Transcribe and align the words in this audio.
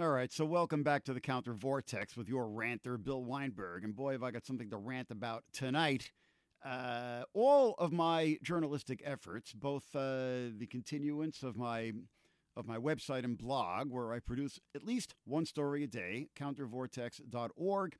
All 0.00 0.08
right, 0.08 0.32
so 0.32 0.46
welcome 0.46 0.82
back 0.82 1.04
to 1.04 1.12
the 1.12 1.20
Counter 1.20 1.52
Vortex 1.52 2.16
with 2.16 2.26
your 2.26 2.48
ranter, 2.48 2.96
Bill 2.96 3.22
Weinberg. 3.22 3.84
And 3.84 3.94
boy, 3.94 4.12
have 4.12 4.22
I 4.22 4.30
got 4.30 4.46
something 4.46 4.70
to 4.70 4.78
rant 4.78 5.10
about 5.10 5.44
tonight. 5.52 6.12
Uh, 6.64 7.24
all 7.34 7.74
of 7.76 7.92
my 7.92 8.38
journalistic 8.42 9.02
efforts, 9.04 9.52
both 9.52 9.84
uh, 9.94 10.48
the 10.56 10.66
continuance 10.70 11.42
of 11.42 11.58
my 11.58 11.92
of 12.56 12.66
my 12.66 12.78
website 12.78 13.24
and 13.24 13.36
blog, 13.36 13.90
where 13.90 14.14
I 14.14 14.20
produce 14.20 14.58
at 14.74 14.82
least 14.82 15.14
one 15.26 15.44
story 15.44 15.84
a 15.84 15.86
day, 15.86 16.28
countervortex.org, 16.40 17.96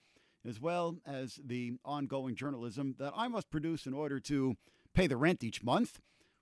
as 0.48 0.60
well 0.62 0.96
as 1.04 1.40
the 1.44 1.72
ongoing 1.84 2.34
journalism 2.34 2.94
that 3.00 3.12
I 3.14 3.28
must 3.28 3.50
produce 3.50 3.84
in 3.84 3.92
order 3.92 4.18
to 4.20 4.54
pay 4.94 5.06
the 5.06 5.18
rent 5.18 5.44
each 5.44 5.62
month 5.62 6.00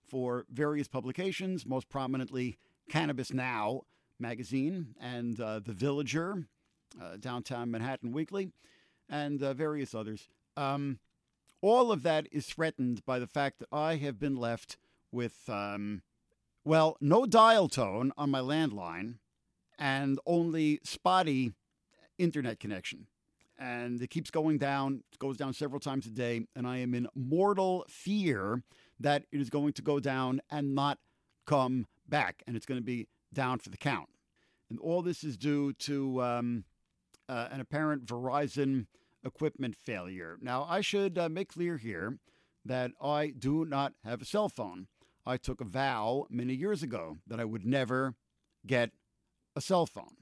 for 0.09 0.45
various 0.49 0.87
publications, 0.87 1.67
most 1.67 1.89
prominently 1.89 2.57
Cannabis 2.89 3.33
Now 3.33 3.83
magazine 4.21 4.95
and 5.01 5.41
uh, 5.41 5.61
The 5.61 5.73
Villager, 5.73 6.47
uh, 7.01 7.17
Downtown 7.19 7.71
Manhattan 7.71 8.13
Weekly, 8.13 8.53
and 9.09 9.43
uh, 9.43 9.55
various 9.55 9.95
others. 9.95 10.29
Um, 10.57 10.99
all 11.63 11.93
of 11.93 12.03
that 12.03 12.27
is 12.33 12.47
threatened 12.47 13.05
by 13.05 13.19
the 13.19 13.27
fact 13.27 13.59
that 13.59 13.69
I 13.73 13.97
have 13.97 14.19
been 14.19 14.37
left 14.37 14.77
with, 15.13 15.49
um, 15.49 16.03
well, 16.65 16.97
no 17.01 17.27
dial 17.27 17.69
tone 17.69 18.13
on 18.17 18.31
my 18.31 18.41
landline 18.41 19.17
and 19.79 20.19
only 20.27 20.81
spotty 20.85 21.53
internet 22.19 22.61
connection. 22.61 23.07
And 23.59 24.01
it 24.01 24.09
keeps 24.09 24.31
going 24.31 24.59
down, 24.59 25.03
it 25.13 25.19
goes 25.19 25.37
down 25.37 25.53
several 25.53 25.81
times 25.81 26.07
a 26.07 26.11
day, 26.11 26.47
and 26.57 26.67
I 26.67 26.79
am 26.79 26.95
in 26.95 27.09
mortal 27.15 27.85
fear 27.89 28.63
that 28.99 29.25
it 29.33 29.41
is 29.41 29.51
going 29.51 29.75
to 29.75 29.83
go 29.83 30.01
down 30.01 30.41
and 30.51 30.75
not 30.75 30.99
come 31.47 31.87
back, 32.09 32.43
and 32.47 32.57
it's 32.57 32.67
going 32.67 32.81
to 32.81 32.85
be 32.85 33.09
down 33.33 33.59
for 33.59 33.71
the 33.71 33.77
count. 33.77 34.09
And 34.71 34.79
all 34.79 35.03
this 35.03 35.25
is 35.25 35.37
due 35.37 35.73
to 35.75 36.23
um, 36.23 36.65
uh, 37.29 37.49
an 37.51 37.61
apparent 37.61 38.07
Verizon 38.07 38.87
equipment 39.25 39.77
failure. 39.77 40.39
Now, 40.41 40.67
I 40.69 40.81
should 40.81 41.19
uh, 41.19 41.29
make 41.29 41.51
clear 41.51 41.77
here 41.77 42.19
that 42.65 42.93
I 43.03 43.33
do 43.37 43.65
not 43.65 43.95
have 44.05 44.23
a 44.23 44.25
cell 44.25 44.49
phone. 44.49 44.87
I 45.27 45.37
took 45.37 45.61
a 45.61 45.65
vow 45.65 46.27
many 46.31 46.55
years 46.55 46.83
ago 46.83 47.19
that 47.27 47.41
I 47.41 47.45
would 47.45 47.67
never 47.67 48.15
get 48.67 48.91
a 49.57 49.61
cell 49.61 49.87
phone. 49.87 50.17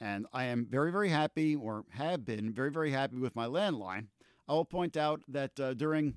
And 0.00 0.26
I 0.32 0.44
am 0.44 0.66
very, 0.68 0.90
very 0.90 1.10
happy, 1.10 1.54
or 1.54 1.84
have 1.90 2.24
been 2.24 2.52
very, 2.52 2.70
very 2.70 2.90
happy 2.90 3.18
with 3.18 3.36
my 3.36 3.46
landline. 3.46 4.08
I 4.48 4.52
will 4.54 4.64
point 4.64 4.96
out 4.96 5.22
that 5.28 5.58
uh, 5.60 5.74
during 5.74 6.14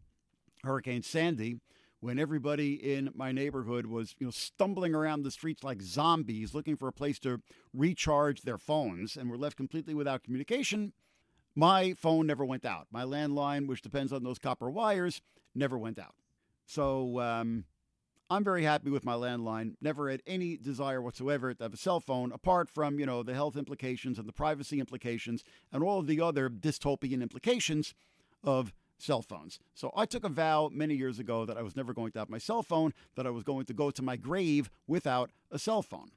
Hurricane 0.63 1.03
Sandy, 1.03 1.59
when 2.05 2.19
everybody 2.19 2.75
in 2.75 3.09
my 3.15 3.31
neighborhood 3.31 3.87
was, 3.87 4.13
you 4.19 4.27
know, 4.27 4.31
stumbling 4.31 4.93
around 4.93 5.23
the 5.23 5.31
streets 5.31 5.63
like 5.63 5.81
zombies 5.81 6.53
looking 6.53 6.75
for 6.75 6.87
a 6.87 6.93
place 6.93 7.17
to 7.17 7.41
recharge 7.73 8.43
their 8.43 8.59
phones 8.59 9.17
and 9.17 9.27
were 9.27 9.39
left 9.39 9.57
completely 9.57 9.95
without 9.95 10.21
communication, 10.21 10.93
my 11.55 11.95
phone 11.97 12.27
never 12.27 12.45
went 12.45 12.63
out. 12.63 12.85
My 12.91 13.05
landline, 13.05 13.65
which 13.65 13.81
depends 13.81 14.13
on 14.13 14.23
those 14.23 14.37
copper 14.37 14.69
wires, 14.69 15.19
never 15.55 15.79
went 15.79 15.97
out. 15.97 16.13
So 16.67 17.19
um, 17.21 17.65
I'm 18.29 18.43
very 18.43 18.61
happy 18.61 18.91
with 18.91 19.03
my 19.03 19.15
landline. 19.15 19.73
Never 19.81 20.11
had 20.11 20.21
any 20.27 20.57
desire 20.57 21.01
whatsoever 21.01 21.55
to 21.55 21.63
have 21.63 21.73
a 21.73 21.77
cell 21.77 22.01
phone, 22.01 22.31
apart 22.31 22.69
from 22.69 22.99
you 22.99 23.07
know 23.07 23.23
the 23.23 23.33
health 23.33 23.57
implications 23.57 24.19
and 24.19 24.27
the 24.27 24.33
privacy 24.33 24.79
implications 24.79 25.43
and 25.71 25.83
all 25.83 26.01
of 26.01 26.05
the 26.05 26.21
other 26.21 26.51
dystopian 26.51 27.23
implications 27.23 27.95
of 28.43 28.75
cell 28.97 29.21
phones. 29.21 29.59
So 29.73 29.91
I 29.95 30.05
took 30.05 30.23
a 30.23 30.29
vow 30.29 30.69
many 30.71 30.95
years 30.95 31.19
ago 31.19 31.45
that 31.45 31.57
I 31.57 31.61
was 31.61 31.75
never 31.75 31.93
going 31.93 32.11
to 32.13 32.19
have 32.19 32.29
my 32.29 32.38
cell 32.38 32.63
phone, 32.63 32.93
that 33.15 33.27
I 33.27 33.29
was 33.29 33.43
going 33.43 33.65
to 33.65 33.73
go 33.73 33.91
to 33.91 34.01
my 34.01 34.15
grave 34.15 34.69
without 34.88 35.31
a 35.51 35.59
cell 35.59 35.81
phone. 35.81 36.11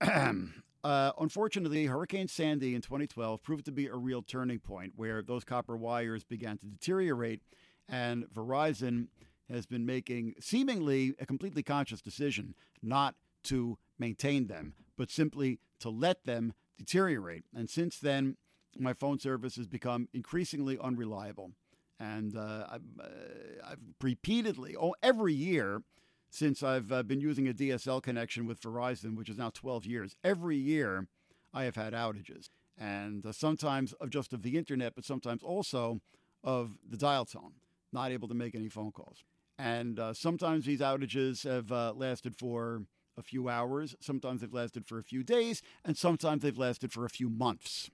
uh, 0.84 1.12
unfortunately, 1.18 1.86
Hurricane 1.86 2.28
Sandy 2.28 2.74
in 2.74 2.82
2012 2.82 3.42
proved 3.42 3.64
to 3.66 3.72
be 3.72 3.86
a 3.86 3.96
real 3.96 4.22
turning 4.22 4.58
point 4.58 4.92
where 4.96 5.22
those 5.22 5.44
copper 5.44 5.76
wires 5.76 6.24
began 6.24 6.58
to 6.58 6.66
deteriorate, 6.66 7.42
and 7.88 8.24
Verizon 8.28 9.08
has 9.50 9.66
been 9.66 9.84
making 9.84 10.34
seemingly 10.40 11.14
a 11.18 11.26
completely 11.26 11.62
conscious 11.62 12.00
decision 12.00 12.54
not 12.82 13.16
to 13.42 13.78
maintain 13.98 14.46
them, 14.46 14.74
but 14.96 15.10
simply 15.10 15.58
to 15.80 15.90
let 15.90 16.24
them 16.24 16.52
deteriorate. 16.78 17.44
And 17.54 17.68
since 17.68 17.98
then, 17.98 18.36
my 18.78 18.92
phone 18.92 19.18
service 19.18 19.56
has 19.56 19.66
become 19.66 20.08
increasingly 20.12 20.78
unreliable. 20.78 21.52
And 22.00 22.34
uh, 22.34 22.66
I've, 22.70 22.80
uh, 22.98 23.70
I've, 23.70 23.78
repeatedly, 24.00 24.74
oh, 24.74 24.94
every 25.02 25.34
year 25.34 25.82
since 26.30 26.62
I've 26.62 26.90
uh, 26.90 27.02
been 27.02 27.20
using 27.20 27.46
a 27.46 27.52
DSL 27.52 28.02
connection 28.02 28.46
with 28.46 28.60
Verizon, 28.62 29.16
which 29.16 29.28
is 29.28 29.36
now 29.36 29.50
12 29.50 29.84
years, 29.84 30.16
every 30.24 30.56
year 30.56 31.08
I 31.52 31.64
have 31.64 31.76
had 31.76 31.92
outages. 31.92 32.48
And 32.78 33.26
uh, 33.26 33.32
sometimes 33.32 33.92
of 33.94 34.08
just 34.08 34.32
of 34.32 34.42
the 34.42 34.56
internet, 34.56 34.94
but 34.94 35.04
sometimes 35.04 35.42
also 35.42 36.00
of 36.42 36.78
the 36.88 36.96
dial 36.96 37.26
tone, 37.26 37.52
not 37.92 38.12
able 38.12 38.28
to 38.28 38.34
make 38.34 38.54
any 38.54 38.70
phone 38.70 38.92
calls. 38.92 39.22
And 39.58 40.00
sometimes 40.14 40.64
these 40.64 40.80
outages 40.80 41.44
have 41.44 41.70
lasted 41.94 42.34
for 42.34 42.84
a 43.18 43.22
few 43.22 43.50
hours, 43.50 43.94
sometimes 44.00 44.40
they've 44.40 44.54
lasted 44.54 44.86
for 44.86 44.98
a 44.98 45.04
few 45.04 45.22
days, 45.22 45.60
and 45.84 45.98
sometimes 45.98 46.42
they've 46.42 46.56
lasted 46.56 46.92
for 46.92 47.04
a 47.04 47.10
few 47.10 47.28
months. 47.28 47.90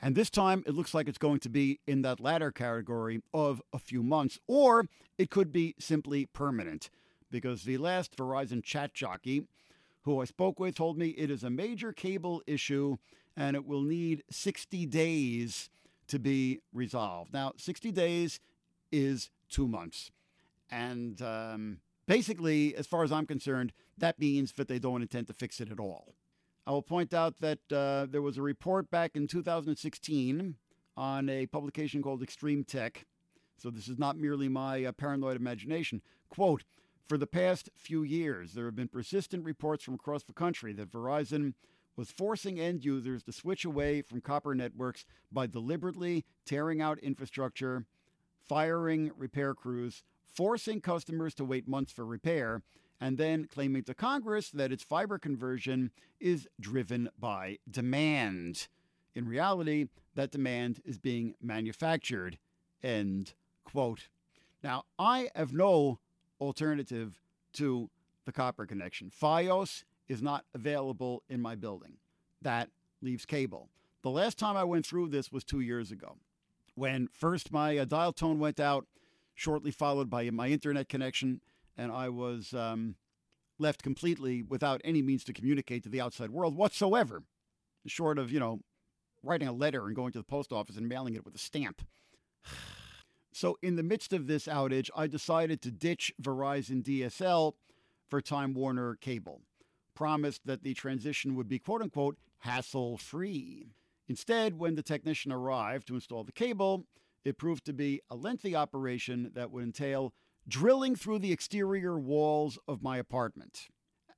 And 0.00 0.14
this 0.14 0.30
time 0.30 0.62
it 0.66 0.74
looks 0.74 0.94
like 0.94 1.08
it's 1.08 1.18
going 1.18 1.40
to 1.40 1.48
be 1.48 1.80
in 1.86 2.02
that 2.02 2.20
latter 2.20 2.52
category 2.52 3.22
of 3.34 3.60
a 3.72 3.78
few 3.78 4.02
months, 4.02 4.38
or 4.46 4.86
it 5.16 5.30
could 5.30 5.52
be 5.52 5.74
simply 5.78 6.26
permanent, 6.26 6.90
because 7.30 7.64
the 7.64 7.78
last 7.78 8.16
Verizon 8.16 8.62
chat 8.62 8.94
jockey 8.94 9.46
who 10.02 10.20
I 10.22 10.24
spoke 10.24 10.58
with 10.58 10.76
told 10.76 10.96
me 10.96 11.08
it 11.08 11.30
is 11.30 11.44
a 11.44 11.50
major 11.50 11.92
cable 11.92 12.42
issue 12.46 12.96
and 13.36 13.54
it 13.54 13.66
will 13.66 13.82
need 13.82 14.24
60 14.30 14.86
days 14.86 15.68
to 16.08 16.18
be 16.18 16.60
resolved. 16.72 17.32
Now, 17.32 17.52
60 17.56 17.92
days 17.92 18.40
is 18.90 19.30
two 19.50 19.68
months. 19.68 20.10
And 20.70 21.20
um, 21.22 21.78
basically, 22.06 22.74
as 22.74 22.86
far 22.86 23.04
as 23.04 23.12
I'm 23.12 23.26
concerned, 23.26 23.72
that 23.98 24.18
means 24.18 24.52
that 24.52 24.68
they 24.68 24.78
don't 24.78 25.02
intend 25.02 25.26
to 25.26 25.34
fix 25.34 25.60
it 25.60 25.70
at 25.70 25.78
all. 25.78 26.14
I 26.68 26.70
will 26.70 26.82
point 26.82 27.14
out 27.14 27.38
that 27.38 27.72
uh, 27.72 28.04
there 28.10 28.20
was 28.20 28.36
a 28.36 28.42
report 28.42 28.90
back 28.90 29.12
in 29.16 29.26
2016 29.26 30.54
on 30.98 31.28
a 31.30 31.46
publication 31.46 32.02
called 32.02 32.22
Extreme 32.22 32.64
Tech. 32.64 33.06
So 33.56 33.70
this 33.70 33.88
is 33.88 33.98
not 33.98 34.18
merely 34.18 34.50
my 34.50 34.84
uh, 34.84 34.92
paranoid 34.92 35.36
imagination. 35.36 36.02
Quote, 36.28 36.64
for 37.08 37.16
the 37.16 37.26
past 37.26 37.70
few 37.74 38.02
years, 38.02 38.52
there 38.52 38.66
have 38.66 38.76
been 38.76 38.88
persistent 38.88 39.46
reports 39.46 39.82
from 39.82 39.94
across 39.94 40.24
the 40.24 40.34
country 40.34 40.74
that 40.74 40.92
Verizon 40.92 41.54
was 41.96 42.10
forcing 42.10 42.60
end 42.60 42.84
users 42.84 43.22
to 43.22 43.32
switch 43.32 43.64
away 43.64 44.02
from 44.02 44.20
copper 44.20 44.54
networks 44.54 45.06
by 45.32 45.46
deliberately 45.46 46.26
tearing 46.44 46.82
out 46.82 46.98
infrastructure, 46.98 47.86
firing 48.46 49.10
repair 49.16 49.54
crews, 49.54 50.02
forcing 50.26 50.82
customers 50.82 51.32
to 51.32 51.46
wait 51.46 51.66
months 51.66 51.92
for 51.92 52.04
repair, 52.04 52.60
and 53.00 53.18
then 53.18 53.46
claiming 53.46 53.84
to 53.84 53.94
Congress 53.94 54.50
that 54.50 54.72
its 54.72 54.82
fiber 54.82 55.18
conversion 55.18 55.90
is 56.20 56.48
driven 56.60 57.08
by 57.18 57.58
demand. 57.70 58.68
In 59.14 59.28
reality, 59.28 59.86
that 60.14 60.30
demand 60.30 60.80
is 60.84 60.98
being 60.98 61.34
manufactured. 61.40 62.38
End 62.82 63.34
quote. 63.64 64.08
Now, 64.62 64.84
I 64.98 65.28
have 65.34 65.52
no 65.52 65.98
alternative 66.40 67.20
to 67.54 67.90
the 68.24 68.32
copper 68.32 68.66
connection. 68.66 69.10
Fios 69.10 69.84
is 70.08 70.22
not 70.22 70.44
available 70.54 71.22
in 71.28 71.40
my 71.40 71.54
building. 71.54 71.98
That 72.42 72.70
leaves 73.00 73.26
cable. 73.26 73.68
The 74.02 74.10
last 74.10 74.38
time 74.38 74.56
I 74.56 74.64
went 74.64 74.86
through 74.86 75.08
this 75.08 75.30
was 75.30 75.44
two 75.44 75.60
years 75.60 75.90
ago 75.90 76.16
when 76.78 77.08
first 77.12 77.52
my 77.52 77.76
uh, 77.76 77.84
dial 77.84 78.12
tone 78.12 78.38
went 78.38 78.60
out, 78.60 78.86
shortly 79.34 79.70
followed 79.70 80.08
by 80.08 80.30
my 80.30 80.48
internet 80.48 80.88
connection, 80.88 81.40
and 81.78 81.92
I 81.92 82.08
was 82.08 82.52
um, 82.52 82.96
left 83.58 83.82
completely 83.82 84.42
without 84.42 84.80
any 84.84 85.00
means 85.00 85.24
to 85.24 85.32
communicate 85.32 85.84
to 85.84 85.88
the 85.88 86.00
outside 86.00 86.30
world 86.30 86.56
whatsoever, 86.56 87.22
short 87.86 88.18
of, 88.18 88.30
you 88.30 88.40
know, 88.40 88.60
writing 89.22 89.48
a 89.48 89.52
letter 89.52 89.86
and 89.86 89.96
going 89.96 90.12
to 90.12 90.18
the 90.18 90.24
post 90.24 90.52
office 90.52 90.76
and 90.76 90.88
mailing 90.88 91.14
it 91.14 91.24
with 91.24 91.34
a 91.34 91.38
stamp. 91.38 91.82
So, 93.30 93.56
in 93.62 93.76
the 93.76 93.84
midst 93.84 94.12
of 94.12 94.26
this 94.26 94.46
outage, 94.46 94.90
I 94.96 95.06
decided 95.06 95.62
to 95.62 95.70
ditch 95.70 96.12
Verizon 96.20 96.82
DSL 96.82 97.52
for 98.08 98.20
Time 98.20 98.52
Warner 98.52 98.96
Cable, 98.96 99.42
promised 99.94 100.46
that 100.46 100.64
the 100.64 100.74
transition 100.74 101.36
would 101.36 101.46
be 101.46 101.60
quote 101.60 101.80
unquote 101.80 102.16
hassle 102.38 102.96
free. 102.96 103.68
Instead, 104.08 104.58
when 104.58 104.74
the 104.74 104.82
technician 104.82 105.30
arrived 105.30 105.86
to 105.86 105.94
install 105.94 106.24
the 106.24 106.32
cable, 106.32 106.86
it 107.24 107.38
proved 107.38 107.64
to 107.66 107.72
be 107.72 108.00
a 108.10 108.16
lengthy 108.16 108.56
operation 108.56 109.30
that 109.34 109.52
would 109.52 109.62
entail 109.62 110.14
drilling 110.48 110.96
through 110.96 111.18
the 111.18 111.32
exterior 111.32 111.98
walls 111.98 112.58
of 112.66 112.82
my 112.82 112.96
apartment. 112.98 113.68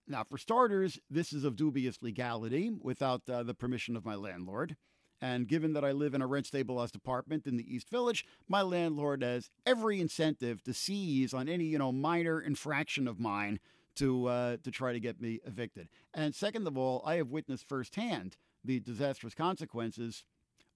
Now, 0.07 0.25
for 0.25 0.39
starters, 0.39 0.99
this 1.11 1.33
is 1.33 1.45
of 1.45 1.57
dubious 1.57 1.99
legality 2.03 2.71
without 2.81 3.29
uh, 3.29 3.43
the 3.43 3.55
permission 3.55 3.97
of 3.97 4.05
my 4.05 4.15
landlord. 4.15 4.77
And 5.21 5.47
given 5.47 5.75
that 5.75 5.85
I 5.85 5.93
live 5.93 6.15
in 6.15 6.23
a 6.23 6.27
rent 6.27 6.47
stabilized 6.47 6.97
apartment 6.97 7.47
in 7.47 7.57
the 7.57 7.75
East 7.75 7.91
Village, 7.91 8.25
my 8.49 8.63
landlord 8.63 9.23
has 9.23 9.51
every 9.67 10.01
incentive 10.01 10.63
to 10.63 10.73
seize 10.73 11.35
on 11.35 11.49
any, 11.49 11.65
you 11.65 11.79
know, 11.79 11.93
minor 11.93 12.41
infraction 12.41 13.07
of 13.07 13.21
mine 13.21 13.61
to 13.97 14.27
uh, 14.27 14.57
to 14.63 14.71
try 14.71 14.93
to 14.93 15.01
get 15.01 15.21
me 15.21 15.41
evicted. 15.45 15.89
And 16.15 16.35
second 16.35 16.67
of 16.67 16.79
all, 16.79 17.03
I 17.05 17.17
have 17.17 17.29
witnessed 17.29 17.69
firsthand 17.69 18.37
the 18.65 18.81
disastrous 18.81 19.35
consequences 19.35 20.25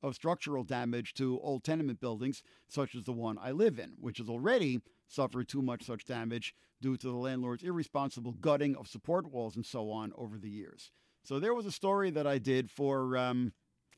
of 0.05 0.15
structural 0.15 0.65
damage 0.65 1.15
to 1.15 1.41
old 1.41 1.65
tenement 1.65 1.99
buildings, 1.99 2.43
such 2.69 2.95
as 2.95 3.05
the 3.05 3.13
one 3.13 3.39
I 3.41 3.53
live 3.53 3.79
in, 3.79 3.95
which 3.99 4.19
has 4.19 4.29
already 4.29 4.83
suffered 5.09 5.49
too 5.49 5.63
much 5.63 5.83
such 5.83 6.05
damage 6.05 6.55
due 6.83 6.99
to 6.99 7.07
the 7.07 7.15
landlord's 7.15 7.63
irresponsible 7.63 8.33
gutting 8.33 8.77
of 8.77 8.87
support 8.87 9.27
walls 9.33 9.57
and 9.57 9.65
so 9.65 9.91
on 9.91 10.13
over 10.19 10.37
the 10.37 10.51
years. 10.51 10.91
So 11.23 11.41
there 11.41 11.55
was 11.55 11.65
a 11.65 11.73
story 11.73 12.11
that 12.11 12.27
I 12.27 12.37
did 12.37 12.71
for 12.71 13.17
um, 13.17 13.55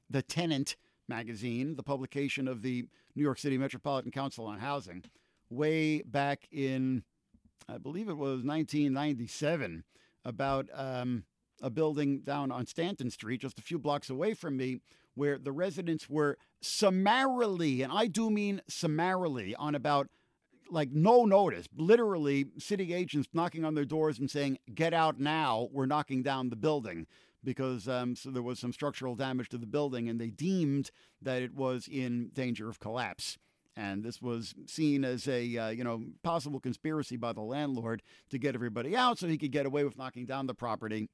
the 0.08 0.23
Tenant 0.23 0.76
magazine, 1.08 1.75
the 1.75 1.82
publication 1.82 2.47
of 2.47 2.62
the 2.62 2.85
New 3.17 3.23
York 3.23 3.41
City 3.41 3.59
Metropolitan 3.59 4.12
Council 4.12 4.47
on 4.47 4.61
Housing, 4.61 5.02
way 5.50 6.02
back 6.02 6.47
in, 6.52 7.02
I 7.69 7.79
believe 7.79 8.09
it 8.09 8.17
was 8.17 8.44
1997, 8.44 9.82
about 10.25 10.69
um, 10.73 11.25
a 11.61 11.70
building 11.70 12.20
down 12.20 12.52
on 12.52 12.64
Stanton 12.64 13.11
Street, 13.11 13.41
just 13.41 13.59
a 13.59 13.62
few 13.62 13.81
blocks 13.81 14.09
away 14.09 14.35
from 14.35 14.56
me, 14.56 14.79
where 15.17 15.39
the 15.39 15.51
residents 15.51 16.09
were 16.09 16.39
summarily, 16.61 17.83
and 17.83 17.93
I 17.93 18.07
do 18.07 18.31
mean 18.31 18.63
summarily, 18.69 19.57
on 19.57 19.75
about 19.75 20.09
like 20.71 20.91
no 20.91 21.25
notice, 21.25 21.69
literally 21.77 22.47
city 22.59 22.93
agents 22.93 23.29
knocking 23.33 23.65
on 23.65 23.75
their 23.75 23.85
doors 23.85 24.19
and 24.19 24.31
saying, 24.31 24.59
"Get 24.73 24.93
out 24.95 25.19
now! 25.19 25.69
We're 25.73 25.87
knocking 25.87 26.23
down 26.23 26.51
the 26.51 26.57
building." 26.57 27.07
Because 27.43 27.89
um, 27.89 28.17
so 28.17 28.31
there 28.31 28.43
was 28.43 28.59
some 28.59 28.73
structural 28.73 29.15
damage 29.15 29.49
to 29.51 29.59
the 29.59 29.67
building, 29.67 30.09
and 30.09 30.21
they 30.21 30.31
deemed 30.31 30.91
that 31.23 31.43
it 31.43 31.55
was 31.55 31.89
in 31.89 32.31
danger 32.35 32.69
of 32.69 32.81
collapse. 32.81 33.39
And 33.77 34.03
this 34.03 34.21
was 34.21 34.55
seen 34.67 35.05
as 35.05 35.29
a 35.29 35.57
uh, 35.57 35.69
you 35.69 35.85
know 35.85 36.03
possible 36.23 36.61
conspiracy 36.61 37.17
by 37.17 37.33
the 37.33 37.43
landlord 37.43 38.03
to 38.31 38.39
get 38.39 38.55
everybody 38.55 38.97
out, 38.97 39.19
so 39.19 39.29
he 39.29 39.39
could 39.39 39.53
get 39.53 39.67
away 39.67 39.85
with 39.85 39.97
knocking 39.97 40.27
down 40.27 40.47
the 40.47 40.55
property 40.55 41.09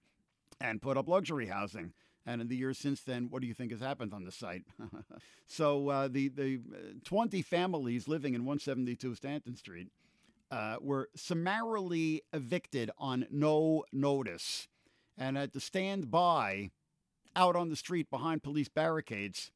and 0.61 0.81
put 0.81 0.97
up 0.97 1.09
luxury 1.09 1.47
housing. 1.47 1.93
And 2.25 2.41
in 2.41 2.49
the 2.49 2.57
years 2.57 2.79
since 2.79 3.01
then, 3.01 3.29
what 3.31 3.43
do 3.43 3.49
you 3.49 3.55
think 3.55 3.73
has 3.73 3.81
happened 3.81 4.15
on 4.15 4.25
the 4.25 4.31
site? 4.31 4.63
so 5.47 5.89
uh, 5.89 6.09
the 6.09 6.29
the 6.29 6.61
uh, 6.73 6.79
20 7.05 7.43
families 7.43 8.07
living 8.07 8.35
in 8.35 8.45
172 8.45 9.15
Stanton 9.17 9.57
Street 9.57 9.89
uh, 10.51 10.77
were 10.81 11.09
summarily 11.17 12.23
evicted 12.33 12.91
on 12.99 13.27
no 13.31 13.85
notice, 13.93 14.69
and 15.19 15.37
had 15.37 15.53
to 15.55 15.61
stand 15.61 16.11
by 16.11 16.71
out 17.35 17.57
on 17.57 17.71
the 17.71 17.77
street 17.77 18.11
behind 18.11 18.43
police 18.43 18.69
barricades 18.69 19.51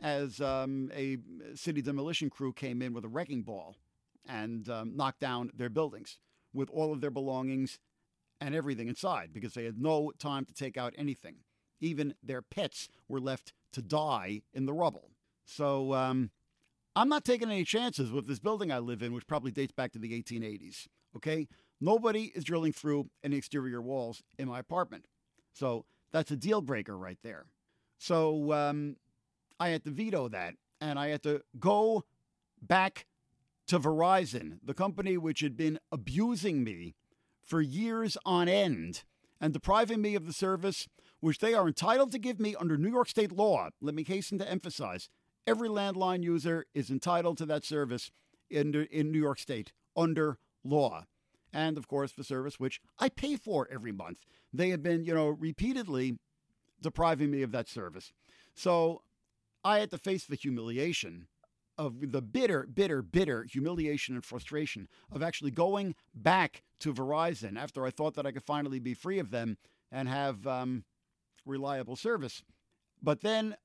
as 0.00 0.40
um, 0.40 0.90
a 0.94 1.16
city 1.54 1.80
demolition 1.80 2.28
crew 2.28 2.52
came 2.52 2.82
in 2.82 2.92
with 2.92 3.04
a 3.04 3.08
wrecking 3.08 3.42
ball 3.42 3.76
and 4.28 4.68
um, 4.68 4.96
knocked 4.96 5.20
down 5.20 5.50
their 5.56 5.70
buildings 5.70 6.18
with 6.52 6.68
all 6.70 6.92
of 6.92 7.00
their 7.00 7.10
belongings 7.10 7.78
and 8.40 8.54
everything 8.54 8.88
inside 8.88 9.30
because 9.32 9.54
they 9.54 9.64
had 9.64 9.80
no 9.80 10.12
time 10.18 10.44
to 10.44 10.52
take 10.52 10.76
out 10.76 10.92
anything. 10.98 11.36
Even 11.82 12.14
their 12.22 12.40
pets 12.40 12.88
were 13.08 13.20
left 13.20 13.52
to 13.72 13.82
die 13.82 14.40
in 14.54 14.64
the 14.64 14.72
rubble. 14.72 15.10
So 15.44 15.92
um, 15.92 16.30
I'm 16.96 17.08
not 17.08 17.24
taking 17.24 17.50
any 17.50 17.64
chances 17.64 18.10
with 18.10 18.26
this 18.26 18.38
building 18.38 18.72
I 18.72 18.78
live 18.78 19.02
in, 19.02 19.12
which 19.12 19.26
probably 19.26 19.50
dates 19.50 19.72
back 19.72 19.92
to 19.92 19.98
the 19.98 20.12
1880s. 20.22 20.86
Okay? 21.16 21.48
Nobody 21.80 22.32
is 22.34 22.44
drilling 22.44 22.72
through 22.72 23.10
any 23.24 23.36
exterior 23.36 23.82
walls 23.82 24.22
in 24.38 24.48
my 24.48 24.60
apartment. 24.60 25.06
So 25.52 25.84
that's 26.12 26.30
a 26.30 26.36
deal 26.36 26.62
breaker 26.62 26.96
right 26.96 27.18
there. 27.22 27.46
So 27.98 28.52
um, 28.52 28.96
I 29.58 29.68
had 29.70 29.84
to 29.84 29.90
veto 29.90 30.28
that 30.28 30.54
and 30.80 30.98
I 30.98 31.08
had 31.08 31.22
to 31.24 31.42
go 31.58 32.04
back 32.60 33.06
to 33.68 33.78
Verizon, 33.78 34.58
the 34.62 34.74
company 34.74 35.16
which 35.16 35.40
had 35.40 35.56
been 35.56 35.78
abusing 35.90 36.64
me 36.64 36.94
for 37.42 37.60
years 37.60 38.16
on 38.24 38.48
end 38.48 39.02
and 39.40 39.52
depriving 39.52 40.00
me 40.00 40.14
of 40.14 40.26
the 40.26 40.32
service 40.32 40.88
which 41.22 41.38
they 41.38 41.54
are 41.54 41.68
entitled 41.68 42.10
to 42.10 42.18
give 42.18 42.40
me 42.40 42.56
under 42.56 42.76
New 42.76 42.90
York 42.90 43.08
state 43.08 43.30
law. 43.30 43.68
Let 43.80 43.94
me 43.94 44.02
hasten 44.02 44.38
to 44.40 44.50
emphasize 44.50 45.08
every 45.46 45.68
landline 45.68 46.24
user 46.24 46.66
is 46.74 46.90
entitled 46.90 47.38
to 47.38 47.46
that 47.46 47.64
service 47.64 48.10
in, 48.50 48.74
in 48.90 49.12
New 49.12 49.20
York 49.20 49.38
state 49.38 49.72
under 49.96 50.38
law. 50.64 51.04
And 51.52 51.78
of 51.78 51.86
course, 51.86 52.10
the 52.10 52.24
service 52.24 52.58
which 52.58 52.80
I 52.98 53.08
pay 53.08 53.36
for 53.36 53.68
every 53.70 53.92
month. 53.92 54.18
They 54.52 54.70
have 54.70 54.82
been, 54.82 55.04
you 55.04 55.14
know, 55.14 55.28
repeatedly 55.28 56.18
depriving 56.80 57.30
me 57.30 57.42
of 57.42 57.52
that 57.52 57.68
service. 57.68 58.12
So 58.54 59.02
I 59.62 59.78
had 59.78 59.90
to 59.92 59.98
face 59.98 60.24
the 60.24 60.34
humiliation 60.34 61.28
of 61.78 62.10
the 62.10 62.20
bitter, 62.20 62.64
bitter, 62.66 63.00
bitter 63.00 63.44
humiliation 63.44 64.16
and 64.16 64.24
frustration 64.24 64.88
of 65.12 65.22
actually 65.22 65.52
going 65.52 65.94
back 66.12 66.64
to 66.80 66.92
Verizon 66.92 67.56
after 67.56 67.86
I 67.86 67.90
thought 67.90 68.14
that 68.14 68.26
I 68.26 68.32
could 68.32 68.42
finally 68.42 68.80
be 68.80 68.92
free 68.92 69.20
of 69.20 69.30
them 69.30 69.56
and 69.92 70.08
have 70.08 70.46
um, 70.48 70.84
reliable 71.44 71.96
service. 71.96 72.42
But 73.02 73.20
then 73.20 73.56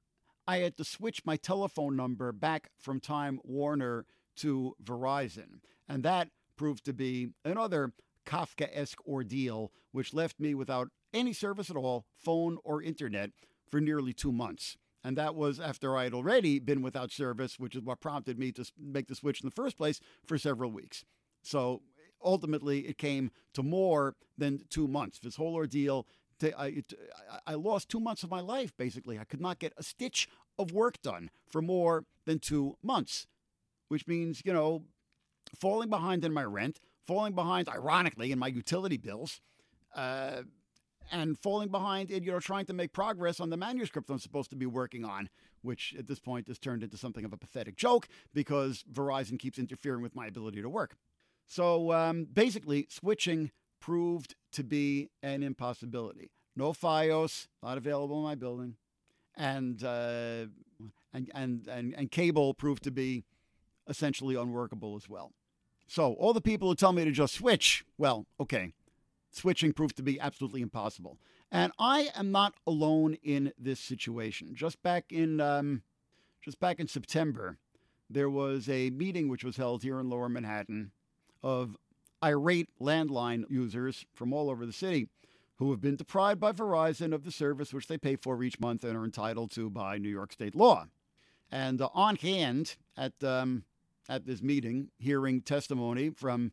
I 0.47 0.57
had 0.59 0.77
to 0.77 0.83
switch 0.83 1.25
my 1.25 1.35
telephone 1.35 1.95
number 1.95 2.31
back 2.31 2.69
from 2.77 2.99
Time 2.99 3.39
Warner 3.43 4.05
to 4.37 4.75
Verizon. 4.83 5.59
And 5.87 6.03
that 6.03 6.29
proved 6.55 6.85
to 6.85 6.93
be 6.93 7.29
another 7.43 7.93
Kafka 8.25 8.69
esque 8.73 9.05
ordeal, 9.07 9.71
which 9.91 10.13
left 10.13 10.39
me 10.39 10.53
without 10.53 10.89
any 11.13 11.33
service 11.33 11.69
at 11.69 11.75
all, 11.75 12.05
phone 12.17 12.57
or 12.63 12.81
internet, 12.81 13.31
for 13.69 13.79
nearly 13.79 14.13
two 14.13 14.31
months. 14.31 14.77
And 15.03 15.17
that 15.17 15.35
was 15.35 15.59
after 15.59 15.95
I 15.95 16.03
had 16.03 16.13
already 16.13 16.59
been 16.59 16.81
without 16.81 17.11
service, 17.11 17.59
which 17.59 17.75
is 17.75 17.83
what 17.83 18.01
prompted 18.01 18.37
me 18.37 18.51
to 18.53 18.65
make 18.77 19.07
the 19.07 19.15
switch 19.15 19.41
in 19.41 19.47
the 19.47 19.55
first 19.55 19.77
place 19.77 19.99
for 20.25 20.37
several 20.37 20.71
weeks. 20.71 21.05
So 21.43 21.81
ultimately, 22.23 22.87
it 22.87 22.97
came 22.97 23.31
to 23.53 23.63
more 23.63 24.15
than 24.37 24.61
two 24.69 24.87
months. 24.87 25.19
This 25.19 25.35
whole 25.35 25.55
ordeal 25.55 26.07
I, 26.43 26.83
I 27.45 27.53
lost 27.55 27.89
two 27.89 27.99
months 27.99 28.23
of 28.23 28.29
my 28.29 28.39
life, 28.39 28.75
basically. 28.77 29.19
I 29.19 29.23
could 29.23 29.41
not 29.41 29.59
get 29.59 29.73
a 29.77 29.83
stitch 29.83 30.27
of 30.57 30.71
work 30.71 31.01
done 31.01 31.29
for 31.49 31.61
more 31.61 32.05
than 32.25 32.39
two 32.39 32.77
months, 32.83 33.27
which 33.87 34.07
means, 34.07 34.41
you 34.45 34.53
know, 34.53 34.83
falling 35.55 35.89
behind 35.89 36.25
in 36.25 36.33
my 36.33 36.43
rent, 36.43 36.79
falling 37.05 37.33
behind, 37.33 37.69
ironically, 37.69 38.31
in 38.31 38.39
my 38.39 38.47
utility 38.47 38.97
bills, 38.97 39.41
uh, 39.95 40.41
and 41.11 41.39
falling 41.39 41.69
behind 41.69 42.11
in, 42.11 42.23
you 42.23 42.31
know, 42.31 42.39
trying 42.39 42.65
to 42.65 42.73
make 42.73 42.91
progress 42.91 43.39
on 43.39 43.49
the 43.49 43.57
manuscript 43.57 44.09
I'm 44.09 44.19
supposed 44.19 44.49
to 44.49 44.55
be 44.55 44.65
working 44.65 45.05
on, 45.05 45.29
which 45.61 45.95
at 45.97 46.07
this 46.07 46.19
point 46.19 46.47
has 46.47 46.59
turned 46.59 46.83
into 46.83 46.97
something 46.97 47.23
of 47.23 47.33
a 47.33 47.37
pathetic 47.37 47.77
joke 47.77 48.07
because 48.33 48.83
Verizon 48.91 49.39
keeps 49.39 49.57
interfering 49.57 50.01
with 50.01 50.15
my 50.15 50.27
ability 50.27 50.61
to 50.61 50.69
work. 50.69 50.95
So 51.47 51.93
um, 51.93 52.27
basically, 52.31 52.87
switching 52.89 53.51
proved 53.79 54.35
to 54.53 54.63
be 54.63 55.09
an 55.21 55.43
impossibility. 55.43 56.31
No 56.55 56.73
FiOS, 56.73 57.47
not 57.61 57.77
available 57.77 58.17
in 58.17 58.23
my 58.23 58.35
building, 58.35 58.75
and 59.35 59.83
uh, 59.83 60.45
and, 61.13 61.31
and 61.33 61.67
and 61.67 61.93
and 61.95 62.11
cable 62.11 62.53
proved 62.53 62.83
to 62.83 62.91
be 62.91 63.23
essentially 63.87 64.35
unworkable 64.35 64.95
as 64.95 65.07
well. 65.07 65.31
So 65.87 66.13
all 66.13 66.33
the 66.33 66.41
people 66.41 66.67
who 66.67 66.75
tell 66.75 66.91
me 66.91 67.05
to 67.05 67.11
just 67.11 67.33
switch, 67.33 67.85
well, 67.97 68.25
okay, 68.39 68.73
switching 69.31 69.71
proved 69.71 69.95
to 69.97 70.03
be 70.03 70.19
absolutely 70.19 70.61
impossible. 70.61 71.17
And 71.49 71.71
I 71.79 72.09
am 72.13 72.31
not 72.31 72.55
alone 72.65 73.17
in 73.23 73.53
this 73.57 73.79
situation. 73.79 74.53
Just 74.53 74.81
back 74.83 75.05
in 75.11 75.39
um, 75.39 75.83
just 76.41 76.59
back 76.59 76.79
in 76.79 76.87
September, 76.87 77.57
there 78.09 78.29
was 78.29 78.67
a 78.67 78.89
meeting 78.89 79.29
which 79.29 79.43
was 79.43 79.57
held 79.57 79.83
here 79.83 79.99
in 79.99 80.09
Lower 80.09 80.29
Manhattan 80.29 80.91
of 81.41 81.77
irate 82.23 82.69
landline 82.81 83.43
users 83.49 84.05
from 84.13 84.33
all 84.33 84.49
over 84.49 84.65
the 84.65 84.73
city 84.73 85.07
who 85.57 85.71
have 85.71 85.81
been 85.81 85.95
deprived 85.95 86.39
by 86.39 86.51
Verizon 86.51 87.13
of 87.13 87.23
the 87.23 87.31
service 87.31 87.73
which 87.73 87.87
they 87.87 87.97
pay 87.97 88.15
for 88.15 88.43
each 88.43 88.59
month 88.59 88.83
and 88.83 88.95
are 88.95 89.03
entitled 89.03 89.51
to 89.51 89.69
by 89.69 89.97
New 89.97 90.09
York 90.09 90.31
state 90.31 90.55
law. 90.55 90.87
And 91.51 91.81
uh, 91.81 91.89
on 91.93 92.15
hand 92.17 92.75
at 92.95 93.13
um, 93.23 93.63
at 94.09 94.25
this 94.25 94.41
meeting, 94.41 94.89
hearing 94.99 95.41
testimony 95.41 96.09
from 96.09 96.51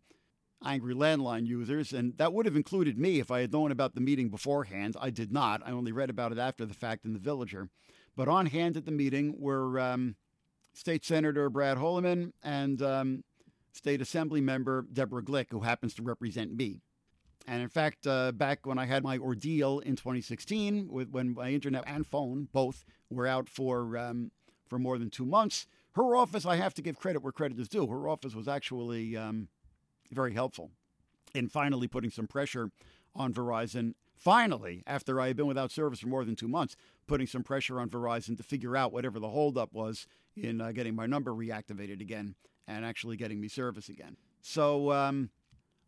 angry 0.65 0.95
landline 0.95 1.47
users, 1.47 1.93
and 1.93 2.17
that 2.17 2.33
would 2.33 2.47
have 2.47 2.57
included 2.57 2.99
me 2.99 3.21
if 3.21 3.31
I 3.31 3.41
had 3.41 3.53
known 3.53 3.71
about 3.71 3.95
the 3.95 4.01
meeting 4.01 4.29
beforehand. 4.29 4.97
I 5.01 5.11
did 5.11 5.33
not. 5.33 5.63
I 5.65 5.73
only 5.73 5.93
read 5.93 6.11
about 6.11 6.33
it 6.33 6.39
after 6.39 6.65
the 6.65 6.75
fact 6.75 7.05
in 7.05 7.13
the 7.13 7.19
Villager. 7.19 7.69
But 8.17 8.29
on 8.29 8.47
hand 8.47 8.77
at 8.77 8.87
the 8.87 8.93
meeting 8.93 9.35
were 9.39 9.79
um, 9.79 10.17
State 10.73 11.05
Senator 11.05 11.51
Brad 11.51 11.79
Hoylman 11.79 12.33
and 12.43 12.81
um, 12.83 13.25
State 13.75 14.01
Assembly 14.01 14.41
member 14.41 14.87
Deborah 14.93 15.23
Glick, 15.23 15.47
who 15.51 15.61
happens 15.61 15.95
to 15.95 16.03
represent 16.03 16.55
me. 16.57 16.81
And 17.47 17.61
in 17.61 17.69
fact, 17.69 18.07
uh, 18.07 18.33
back 18.33 18.65
when 18.65 18.79
I 18.79 18.87
had 18.87 19.03
my 19.03 19.19
ordeal 19.19 19.81
in 19.81 19.97
2016, 19.97 20.89
with, 20.89 21.11
when 21.11 21.35
my 21.35 21.51
internet 21.51 21.85
and 21.87 22.07
phone 22.07 22.49
both 22.53 22.85
were 23.11 23.27
out 23.27 23.49
for 23.49 23.99
um, 23.99 24.31
for 24.67 24.79
more 24.79 24.97
than 24.97 25.11
two 25.11 25.27
months, 25.27 25.67
her 25.93 26.17
office, 26.17 26.47
I 26.47 26.57
have 26.57 26.73
to 26.75 26.83
give 26.83 26.99
credit 26.99 27.23
where 27.23 27.33
credit 27.33 27.59
is 27.59 27.69
due. 27.69 27.87
Her 27.89 28.09
office 28.09 28.35
was 28.35 28.49
actually 28.49 29.17
um, 29.17 29.49
very 30.11 30.33
helpful 30.33 30.71
in 31.35 31.49
finally 31.49 31.89
putting 31.89 32.11
some 32.11 32.27
pressure 32.27 32.71
on 33.15 33.35
Verizon. 33.35 33.95
Finally, 34.17 34.85
after 34.87 35.21
I 35.21 35.27
had 35.27 35.37
been 35.37 35.49
without 35.49 35.71
service 35.71 36.01
for 36.01 36.07
more 36.07 36.25
than 36.25 36.37
two 36.37 36.49
months, 36.49 36.77
putting 37.07 37.27
some 37.27 37.43
pressure 37.43 37.79
on 37.79 37.91
Verizon 37.91 38.37
to 38.37 38.43
figure 38.43 38.77
out 38.77 38.93
whatever 38.93 39.19
the 39.19 39.29
holdup 39.29 39.73
was 39.73 40.07
in 40.37 40.61
uh, 40.61 40.73
getting 40.73 40.95
my 40.95 41.07
number 41.07 41.33
reactivated 41.33 42.01
again 42.01 42.37
and 42.67 42.85
actually 42.85 43.17
getting 43.17 43.41
me 43.41 43.49
service 43.49 43.89
again. 43.89 44.17
So, 44.41 44.93
um, 44.93 45.31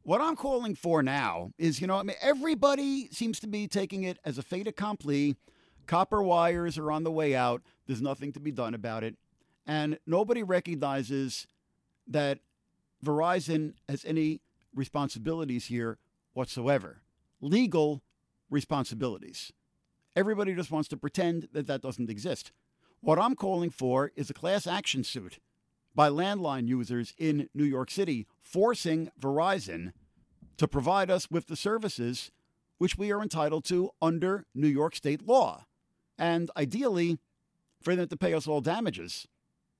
what 0.02 0.20
I'm 0.20 0.36
calling 0.36 0.76
for 0.76 1.02
now 1.02 1.50
is, 1.58 1.80
you 1.80 1.88
know, 1.88 1.96
I 1.96 2.04
mean, 2.04 2.16
everybody 2.20 3.08
seems 3.10 3.40
to 3.40 3.48
be 3.48 3.66
taking 3.66 4.04
it 4.04 4.18
as 4.24 4.38
a 4.38 4.42
fait 4.42 4.68
accompli. 4.68 5.34
Copper 5.88 6.22
wires 6.22 6.78
are 6.78 6.92
on 6.92 7.02
the 7.02 7.10
way 7.10 7.34
out. 7.34 7.60
There's 7.86 8.00
nothing 8.00 8.32
to 8.34 8.40
be 8.40 8.52
done 8.52 8.72
about 8.72 9.02
it. 9.02 9.16
And 9.66 9.98
nobody 10.06 10.44
recognizes 10.44 11.48
that 12.06 12.38
Verizon 13.04 13.74
has 13.88 14.04
any 14.04 14.40
responsibilities 14.72 15.66
here 15.66 15.98
whatsoever. 16.34 17.02
Legal 17.40 18.02
responsibilities. 18.48 19.52
Everybody 20.14 20.54
just 20.54 20.70
wants 20.70 20.88
to 20.90 20.96
pretend 20.96 21.48
that 21.52 21.66
that 21.66 21.82
doesn't 21.82 22.10
exist. 22.10 22.52
What 23.00 23.18
I'm 23.18 23.34
calling 23.34 23.70
for 23.70 24.12
is 24.14 24.30
a 24.30 24.34
class 24.34 24.68
action 24.68 25.02
suit 25.02 25.40
by 25.96 26.10
landline 26.10 26.68
users 26.68 27.14
in 27.18 27.48
New 27.54 27.64
York 27.64 27.90
City, 27.90 28.28
forcing 28.40 29.10
Verizon 29.18 29.92
to 30.58 30.68
provide 30.68 31.10
us 31.10 31.30
with 31.30 31.46
the 31.46 31.56
services 31.56 32.30
which 32.78 32.98
we 32.98 33.10
are 33.10 33.22
entitled 33.22 33.64
to 33.64 33.90
under 34.02 34.44
New 34.54 34.68
York 34.68 34.94
state 34.94 35.26
law. 35.26 35.64
And 36.18 36.50
ideally, 36.56 37.18
for 37.80 37.96
them 37.96 38.08
to 38.08 38.16
pay 38.16 38.34
us 38.34 38.46
all 38.46 38.60
damages 38.60 39.26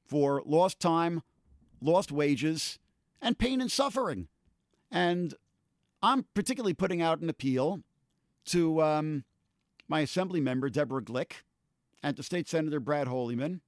for 0.06 0.42
lost 0.46 0.80
time, 0.80 1.22
lost 1.82 2.10
wages, 2.10 2.78
and 3.20 3.38
pain 3.38 3.60
and 3.60 3.70
suffering. 3.70 4.28
And 4.90 5.34
I'm 6.02 6.24
particularly 6.34 6.74
putting 6.74 7.02
out 7.02 7.20
an 7.20 7.28
appeal 7.28 7.82
to 8.46 8.82
um, 8.82 9.24
my 9.88 10.00
assembly 10.00 10.40
member, 10.40 10.70
Deborah 10.70 11.02
Glick, 11.02 11.42
and 12.02 12.16
to 12.16 12.22
State 12.22 12.48
Senator 12.48 12.80
Brad 12.80 13.08
Hoylman. 13.08 13.60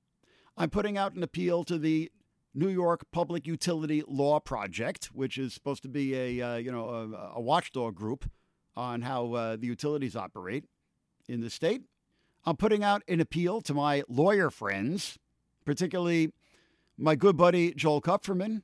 I'm 0.57 0.71
putting 0.71 0.97
out 0.97 1.15
an 1.15 1.23
appeal 1.23 1.65
to 1.65 1.79
the 1.79 2.11
New 2.59 2.69
York 2.69 3.07
Public 3.13 3.47
Utility 3.47 4.03
Law 4.09 4.41
Project, 4.41 5.11
which 5.13 5.39
is 5.39 5.55
supposed 5.55 5.81
to 5.83 5.89
be 5.89 6.15
a 6.17 6.41
uh, 6.41 6.57
you 6.57 6.73
know 6.73 6.89
a, 6.89 7.37
a, 7.37 7.41
watchdog 7.41 7.95
group 7.95 8.29
on 8.77 9.03
how 9.03 9.33
uh, 9.35 9.57
the 9.57 9.67
utilities 9.67 10.17
operate 10.17 10.65
in 11.29 11.41
the 11.41 11.51
state. 11.51 11.83
I'm 12.45 12.57
putting 12.57 12.83
out 12.83 13.03
an 13.07 13.21
appeal 13.21 13.61
to 13.61 13.75
my 13.75 14.03
lawyer 14.09 14.51
friends, 14.51 15.19
particularly 15.65 16.33
my 16.97 17.15
good 17.15 17.37
buddy 17.37 17.75
Joel 17.75 18.01
Kupferman 18.01 18.63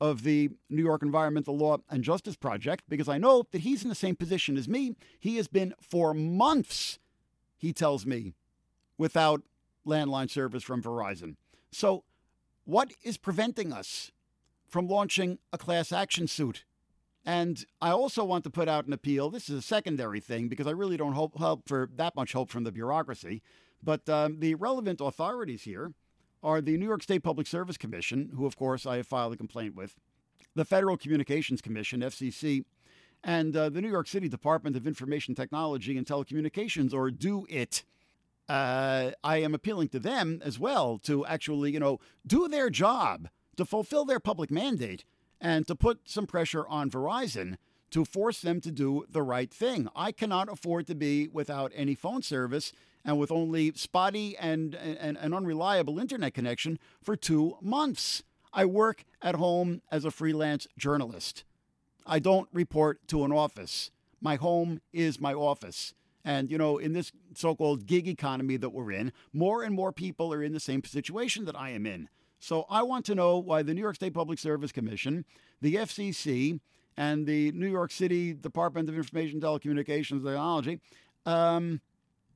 of 0.00 0.24
the 0.24 0.50
New 0.68 0.82
York 0.82 1.02
Environmental 1.02 1.56
Law 1.56 1.78
and 1.88 2.02
Justice 2.02 2.34
Project, 2.36 2.84
because 2.88 3.08
I 3.08 3.18
know 3.18 3.44
that 3.52 3.60
he's 3.60 3.84
in 3.84 3.88
the 3.88 3.94
same 3.94 4.16
position 4.16 4.56
as 4.56 4.68
me. 4.68 4.96
He 5.20 5.36
has 5.36 5.46
been 5.46 5.74
for 5.80 6.12
months, 6.12 6.98
he 7.56 7.72
tells 7.72 8.04
me, 8.04 8.34
without 8.96 9.42
landline 9.86 10.28
service 10.28 10.64
from 10.64 10.82
Verizon. 10.82 11.36
So 11.70 12.02
what 12.68 12.92
is 13.02 13.16
preventing 13.16 13.72
us 13.72 14.12
from 14.68 14.88
launching 14.88 15.38
a 15.54 15.56
class 15.56 15.90
action 15.90 16.28
suit? 16.28 16.64
And 17.24 17.64
I 17.80 17.92
also 17.92 18.22
want 18.24 18.44
to 18.44 18.50
put 18.50 18.68
out 18.68 18.86
an 18.86 18.92
appeal. 18.92 19.30
This 19.30 19.48
is 19.48 19.58
a 19.58 19.62
secondary 19.62 20.20
thing 20.20 20.48
because 20.48 20.66
I 20.66 20.72
really 20.72 20.98
don't 20.98 21.14
hope, 21.14 21.32
for 21.66 21.88
that 21.96 22.14
much 22.14 22.34
hope 22.34 22.50
from 22.50 22.64
the 22.64 22.70
bureaucracy. 22.70 23.40
But 23.82 24.06
um, 24.10 24.40
the 24.40 24.54
relevant 24.54 25.00
authorities 25.00 25.62
here 25.62 25.94
are 26.42 26.60
the 26.60 26.76
New 26.76 26.84
York 26.84 27.02
State 27.02 27.22
Public 27.22 27.46
Service 27.46 27.78
Commission, 27.78 28.32
who, 28.36 28.44
of 28.44 28.58
course, 28.58 28.84
I 28.84 28.98
have 28.98 29.06
filed 29.06 29.32
a 29.32 29.38
complaint 29.38 29.74
with, 29.74 29.96
the 30.54 30.66
Federal 30.66 30.98
Communications 30.98 31.62
Commission, 31.62 32.00
FCC, 32.00 32.64
and 33.24 33.56
uh, 33.56 33.70
the 33.70 33.80
New 33.80 33.90
York 33.90 34.08
City 34.08 34.28
Department 34.28 34.76
of 34.76 34.86
Information 34.86 35.34
Technology 35.34 35.96
and 35.96 36.06
Telecommunications, 36.06 36.92
or 36.92 37.10
DoITT 37.10 37.84
uh, 38.48 39.10
I 39.22 39.38
am 39.38 39.54
appealing 39.54 39.88
to 39.88 39.98
them 39.98 40.40
as 40.44 40.58
well 40.58 40.98
to 41.04 41.26
actually, 41.26 41.72
you 41.72 41.80
know, 41.80 42.00
do 42.26 42.48
their 42.48 42.70
job, 42.70 43.28
to 43.56 43.64
fulfill 43.64 44.04
their 44.04 44.20
public 44.20 44.50
mandate, 44.50 45.04
and 45.40 45.66
to 45.66 45.74
put 45.74 46.00
some 46.04 46.26
pressure 46.26 46.66
on 46.66 46.90
Verizon 46.90 47.56
to 47.90 48.04
force 48.04 48.40
them 48.40 48.60
to 48.60 48.70
do 48.70 49.04
the 49.08 49.22
right 49.22 49.52
thing. 49.52 49.88
I 49.96 50.12
cannot 50.12 50.50
afford 50.50 50.86
to 50.88 50.94
be 50.94 51.28
without 51.28 51.72
any 51.74 51.94
phone 51.94 52.22
service 52.22 52.72
and 53.04 53.18
with 53.18 53.30
only 53.30 53.72
spotty 53.74 54.36
and, 54.36 54.74
an 54.74 55.16
unreliable 55.32 55.98
internet 55.98 56.34
connection 56.34 56.78
for 57.02 57.16
two 57.16 57.56
months. 57.62 58.22
I 58.52 58.64
work 58.64 59.04
at 59.22 59.36
home 59.36 59.82
as 59.90 60.04
a 60.04 60.10
freelance 60.10 60.66
journalist. 60.76 61.44
I 62.06 62.18
don't 62.18 62.48
report 62.52 63.06
to 63.08 63.24
an 63.24 63.32
office. 63.32 63.90
My 64.20 64.36
home 64.36 64.80
is 64.92 65.20
my 65.20 65.32
office. 65.32 65.94
And, 66.24 66.50
you 66.50 66.58
know, 66.58 66.78
in 66.78 66.92
this 66.92 67.12
so 67.34 67.54
called 67.54 67.86
gig 67.86 68.08
economy 68.08 68.56
that 68.56 68.70
we're 68.70 68.92
in, 68.92 69.12
more 69.32 69.62
and 69.62 69.74
more 69.74 69.92
people 69.92 70.32
are 70.32 70.42
in 70.42 70.52
the 70.52 70.60
same 70.60 70.84
situation 70.84 71.44
that 71.46 71.56
I 71.56 71.70
am 71.70 71.86
in. 71.86 72.08
So 72.40 72.66
I 72.68 72.82
want 72.82 73.04
to 73.06 73.14
know 73.14 73.38
why 73.38 73.62
the 73.62 73.74
New 73.74 73.80
York 73.80 73.96
State 73.96 74.14
Public 74.14 74.38
Service 74.38 74.72
Commission, 74.72 75.24
the 75.60 75.76
FCC, 75.76 76.60
and 76.96 77.26
the 77.26 77.52
New 77.52 77.68
York 77.68 77.92
City 77.92 78.34
Department 78.34 78.88
of 78.88 78.96
Information 78.96 79.40
Telecommunications 79.40 80.10
and 80.10 80.24
Technology 80.24 80.80
um, 81.24 81.80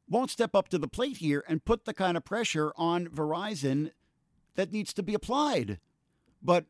won't 0.08 0.30
step 0.30 0.54
up 0.54 0.68
to 0.68 0.78
the 0.78 0.88
plate 0.88 1.18
here 1.18 1.44
and 1.48 1.64
put 1.64 1.84
the 1.84 1.94
kind 1.94 2.16
of 2.16 2.24
pressure 2.24 2.72
on 2.76 3.06
Verizon 3.08 3.90
that 4.54 4.72
needs 4.72 4.92
to 4.94 5.02
be 5.02 5.14
applied. 5.14 5.78
But 6.42 6.66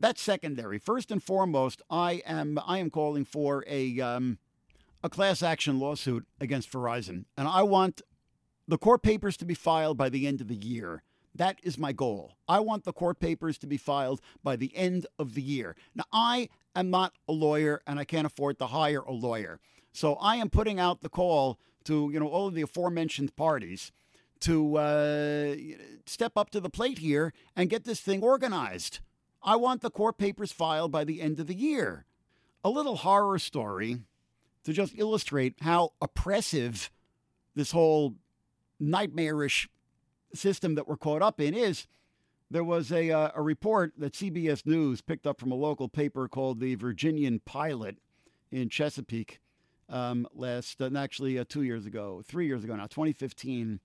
that's 0.00 0.20
secondary. 0.20 0.78
First 0.78 1.10
and 1.10 1.22
foremost, 1.22 1.82
I 1.88 2.22
am 2.26 2.58
I 2.64 2.78
am 2.78 2.90
calling 2.90 3.24
for 3.24 3.64
a 3.66 4.00
um, 4.00 4.38
a 5.04 5.10
class 5.10 5.42
action 5.42 5.78
lawsuit 5.78 6.26
against 6.40 6.72
Verizon, 6.72 7.26
and 7.36 7.46
I 7.46 7.62
want 7.62 8.00
the 8.66 8.78
court 8.78 9.02
papers 9.02 9.36
to 9.36 9.44
be 9.44 9.52
filed 9.52 9.98
by 9.98 10.08
the 10.08 10.26
end 10.26 10.40
of 10.40 10.48
the 10.48 10.56
year. 10.56 11.02
That 11.34 11.58
is 11.62 11.76
my 11.76 11.92
goal. 11.92 12.38
I 12.48 12.60
want 12.60 12.84
the 12.84 12.92
court 12.92 13.20
papers 13.20 13.58
to 13.58 13.66
be 13.66 13.76
filed 13.76 14.22
by 14.42 14.56
the 14.56 14.74
end 14.74 15.06
of 15.18 15.34
the 15.34 15.42
year. 15.42 15.76
Now, 15.94 16.04
I 16.10 16.48
am 16.74 16.88
not 16.88 17.12
a 17.28 17.32
lawyer 17.32 17.82
and 17.86 17.98
I 17.98 18.04
can't 18.04 18.26
afford 18.26 18.58
to 18.60 18.66
hire 18.66 19.00
a 19.00 19.12
lawyer. 19.12 19.60
So 19.92 20.14
I 20.14 20.36
am 20.36 20.48
putting 20.48 20.80
out 20.80 21.02
the 21.02 21.10
call 21.10 21.58
to, 21.84 22.08
you 22.10 22.18
know, 22.18 22.28
all 22.28 22.46
of 22.46 22.54
the 22.54 22.62
aforementioned 22.62 23.36
parties 23.36 23.92
to 24.40 24.76
uh, 24.76 25.54
step 26.06 26.32
up 26.36 26.48
to 26.50 26.60
the 26.60 26.70
plate 26.70 26.98
here 26.98 27.34
and 27.54 27.68
get 27.68 27.84
this 27.84 28.00
thing 28.00 28.22
organized. 28.22 29.00
I 29.42 29.56
want 29.56 29.82
the 29.82 29.90
court 29.90 30.16
papers 30.16 30.52
filed 30.52 30.92
by 30.92 31.04
the 31.04 31.20
end 31.20 31.40
of 31.40 31.46
the 31.46 31.54
year. 31.54 32.06
A 32.62 32.70
little 32.70 32.96
horror 32.96 33.38
story 33.38 33.98
to 34.64 34.72
just 34.72 34.94
illustrate 34.96 35.54
how 35.60 35.92
oppressive 36.00 36.90
this 37.54 37.70
whole 37.70 38.14
nightmarish 38.80 39.68
system 40.34 40.74
that 40.74 40.88
we're 40.88 40.96
caught 40.96 41.22
up 41.22 41.40
in 41.40 41.54
is. 41.54 41.86
There 42.50 42.64
was 42.64 42.92
a, 42.92 43.10
uh, 43.10 43.30
a 43.34 43.42
report 43.42 43.94
that 43.98 44.12
CBS 44.12 44.66
News 44.66 45.00
picked 45.00 45.26
up 45.26 45.40
from 45.40 45.50
a 45.50 45.56
local 45.56 45.88
paper 45.88 46.28
called 46.28 46.60
the 46.60 46.74
Virginian 46.74 47.40
Pilot 47.40 47.98
in 48.50 48.68
Chesapeake 48.68 49.40
um, 49.88 50.26
last, 50.34 50.80
uh, 50.80 50.90
actually 50.96 51.38
uh, 51.38 51.44
two 51.48 51.62
years 51.62 51.86
ago, 51.86 52.22
three 52.24 52.46
years 52.46 52.64
ago 52.64 52.76
now, 52.76 52.86
2015. 52.86 53.80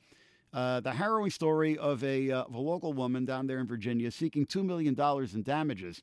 Uh, 0.52 0.80
the 0.80 0.94
harrowing 0.94 1.30
story 1.30 1.78
of 1.78 2.04
a, 2.04 2.32
uh, 2.32 2.44
of 2.44 2.56
a 2.56 2.60
local 2.60 2.92
woman 2.92 3.24
down 3.24 3.48
there 3.48 3.60
in 3.60 3.68
Virginia 3.68 4.10
seeking 4.10 4.46
$2 4.46 4.66
million 4.66 4.96
in 5.34 5.44
damages 5.44 6.02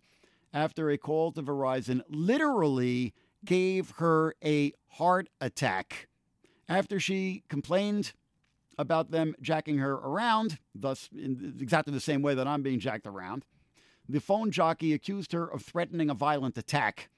after 0.52 0.90
a 0.90 0.96
call 0.96 1.32
to 1.32 1.42
Verizon 1.42 2.00
literally 2.08 3.12
gave 3.46 3.92
her 3.96 4.34
a 4.44 4.72
heart 4.88 5.28
attack 5.40 6.08
after 6.68 7.00
she 7.00 7.44
complained 7.48 8.12
about 8.78 9.10
them 9.10 9.34
jacking 9.40 9.78
her 9.78 9.94
around, 9.94 10.58
thus 10.74 11.08
in 11.16 11.56
exactly 11.60 11.94
the 11.94 12.00
same 12.00 12.20
way 12.20 12.34
that 12.34 12.46
I'm 12.46 12.62
being 12.62 12.80
jacked 12.80 13.06
around. 13.06 13.44
The 14.08 14.20
phone 14.20 14.50
jockey 14.50 14.92
accused 14.92 15.32
her 15.32 15.46
of 15.46 15.62
threatening 15.62 16.10
a 16.10 16.14
violent 16.14 16.58
attack 16.58 17.08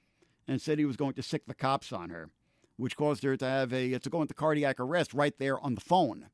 and 0.47 0.61
said 0.61 0.79
he 0.79 0.85
was 0.85 0.95
going 0.95 1.13
to 1.13 1.21
sic 1.21 1.45
the 1.45 1.53
cops 1.53 1.91
on 1.91 2.09
her, 2.09 2.29
which 2.77 2.95
caused 2.95 3.23
her 3.23 3.35
to 3.35 3.45
have 3.45 3.73
a 3.73 3.99
to 3.99 4.09
go 4.09 4.21
into 4.21 4.33
cardiac 4.33 4.79
arrest 4.79 5.13
right 5.13 5.37
there 5.37 5.59
on 5.59 5.75
the 5.75 5.81
phone. 5.81 6.27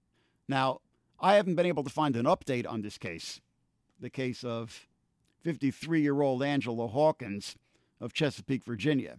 Now, 0.47 0.81
I 1.19 1.35
haven't 1.35 1.55
been 1.55 1.65
able 1.65 1.83
to 1.83 1.89
find 1.89 2.15
an 2.15 2.25
update 2.25 2.69
on 2.69 2.81
this 2.81 2.97
case, 2.97 3.41
the 3.99 4.09
case 4.09 4.43
of 4.43 4.87
53-year-old 5.45 6.43
Angela 6.43 6.87
Hawkins 6.87 7.55
of 7.99 8.13
Chesapeake, 8.13 8.63
Virginia. 8.63 9.17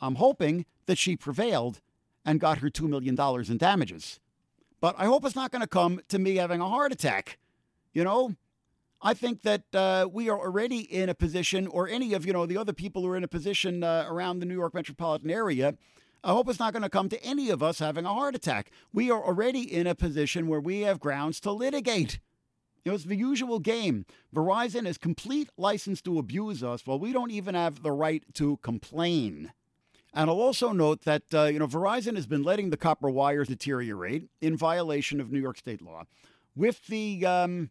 I'm 0.00 0.16
hoping 0.16 0.66
that 0.86 0.98
she 0.98 1.16
prevailed 1.16 1.80
and 2.24 2.40
got 2.40 2.58
her 2.58 2.68
$2 2.68 2.88
million 2.88 3.16
in 3.48 3.56
damages. 3.56 4.20
But 4.80 4.94
I 4.98 5.06
hope 5.06 5.24
it's 5.24 5.36
not 5.36 5.52
going 5.52 5.62
to 5.62 5.68
come 5.68 6.00
to 6.08 6.18
me 6.18 6.36
having 6.36 6.60
a 6.60 6.68
heart 6.68 6.92
attack. 6.92 7.38
You 7.92 8.04
know, 8.04 8.34
I 9.00 9.14
think 9.14 9.42
that 9.42 9.62
uh, 9.74 10.08
we 10.12 10.28
are 10.28 10.38
already 10.38 10.80
in 10.80 11.08
a 11.08 11.14
position, 11.14 11.66
or 11.66 11.88
any 11.88 12.12
of 12.12 12.26
you 12.26 12.32
know 12.32 12.46
the 12.46 12.56
other 12.56 12.72
people 12.72 13.02
who 13.02 13.08
are 13.08 13.16
in 13.16 13.24
a 13.24 13.28
position 13.28 13.82
uh, 13.82 14.06
around 14.08 14.40
the 14.40 14.46
New 14.46 14.54
York 14.54 14.74
metropolitan 14.74 15.30
area. 15.30 15.76
I 16.24 16.32
hope 16.32 16.48
it's 16.48 16.58
not 16.58 16.72
going 16.72 16.82
to 16.82 16.88
come 16.88 17.08
to 17.10 17.22
any 17.22 17.50
of 17.50 17.62
us 17.62 17.78
having 17.78 18.04
a 18.04 18.12
heart 18.12 18.34
attack. 18.34 18.70
We 18.92 19.10
are 19.10 19.22
already 19.22 19.60
in 19.60 19.86
a 19.86 19.94
position 19.94 20.48
where 20.48 20.60
we 20.60 20.80
have 20.80 20.98
grounds 20.98 21.40
to 21.40 21.52
litigate. 21.52 22.18
You 22.84 22.92
know, 22.92 22.96
it's 22.96 23.04
the 23.04 23.16
usual 23.16 23.60
game. 23.60 24.06
Verizon 24.34 24.86
has 24.86 24.98
complete 24.98 25.50
license 25.56 26.02
to 26.02 26.18
abuse 26.18 26.62
us 26.62 26.86
while 26.86 26.98
we 26.98 27.12
don't 27.12 27.30
even 27.30 27.54
have 27.54 27.82
the 27.82 27.92
right 27.92 28.24
to 28.34 28.56
complain. 28.58 29.52
And 30.16 30.30
I'll 30.30 30.40
also 30.40 30.72
note 30.72 31.02
that 31.02 31.24
uh, 31.34 31.44
you 31.44 31.58
know 31.58 31.66
Verizon 31.66 32.16
has 32.16 32.26
been 32.26 32.42
letting 32.42 32.70
the 32.70 32.78
copper 32.78 33.10
wires 33.10 33.48
deteriorate 33.48 34.30
in 34.40 34.56
violation 34.56 35.20
of 35.20 35.30
New 35.30 35.38
York 35.38 35.58
state 35.58 35.82
law, 35.82 36.04
with 36.56 36.86
the 36.86 37.26
um, 37.26 37.70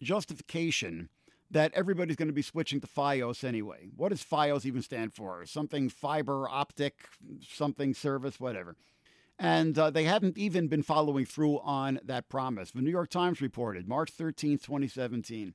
justification 0.00 1.08
that 1.50 1.74
everybody's 1.74 2.14
going 2.14 2.28
to 2.28 2.32
be 2.32 2.40
switching 2.40 2.80
to 2.80 2.86
FiOS 2.86 3.42
anyway. 3.42 3.88
What 3.96 4.10
does 4.10 4.22
FiOS 4.22 4.64
even 4.64 4.80
stand 4.80 5.12
for? 5.12 5.44
Something 5.44 5.88
fiber 5.88 6.48
optic, 6.48 7.08
something 7.46 7.94
service, 7.94 8.38
whatever. 8.38 8.76
And 9.38 9.76
uh, 9.76 9.90
they 9.90 10.04
haven't 10.04 10.38
even 10.38 10.68
been 10.68 10.84
following 10.84 11.26
through 11.26 11.58
on 11.58 11.98
that 12.04 12.28
promise. 12.28 12.70
The 12.70 12.80
New 12.80 12.90
York 12.90 13.10
Times 13.10 13.40
reported 13.40 13.88
March 13.88 14.10
13, 14.12 14.58
2017, 14.58 15.52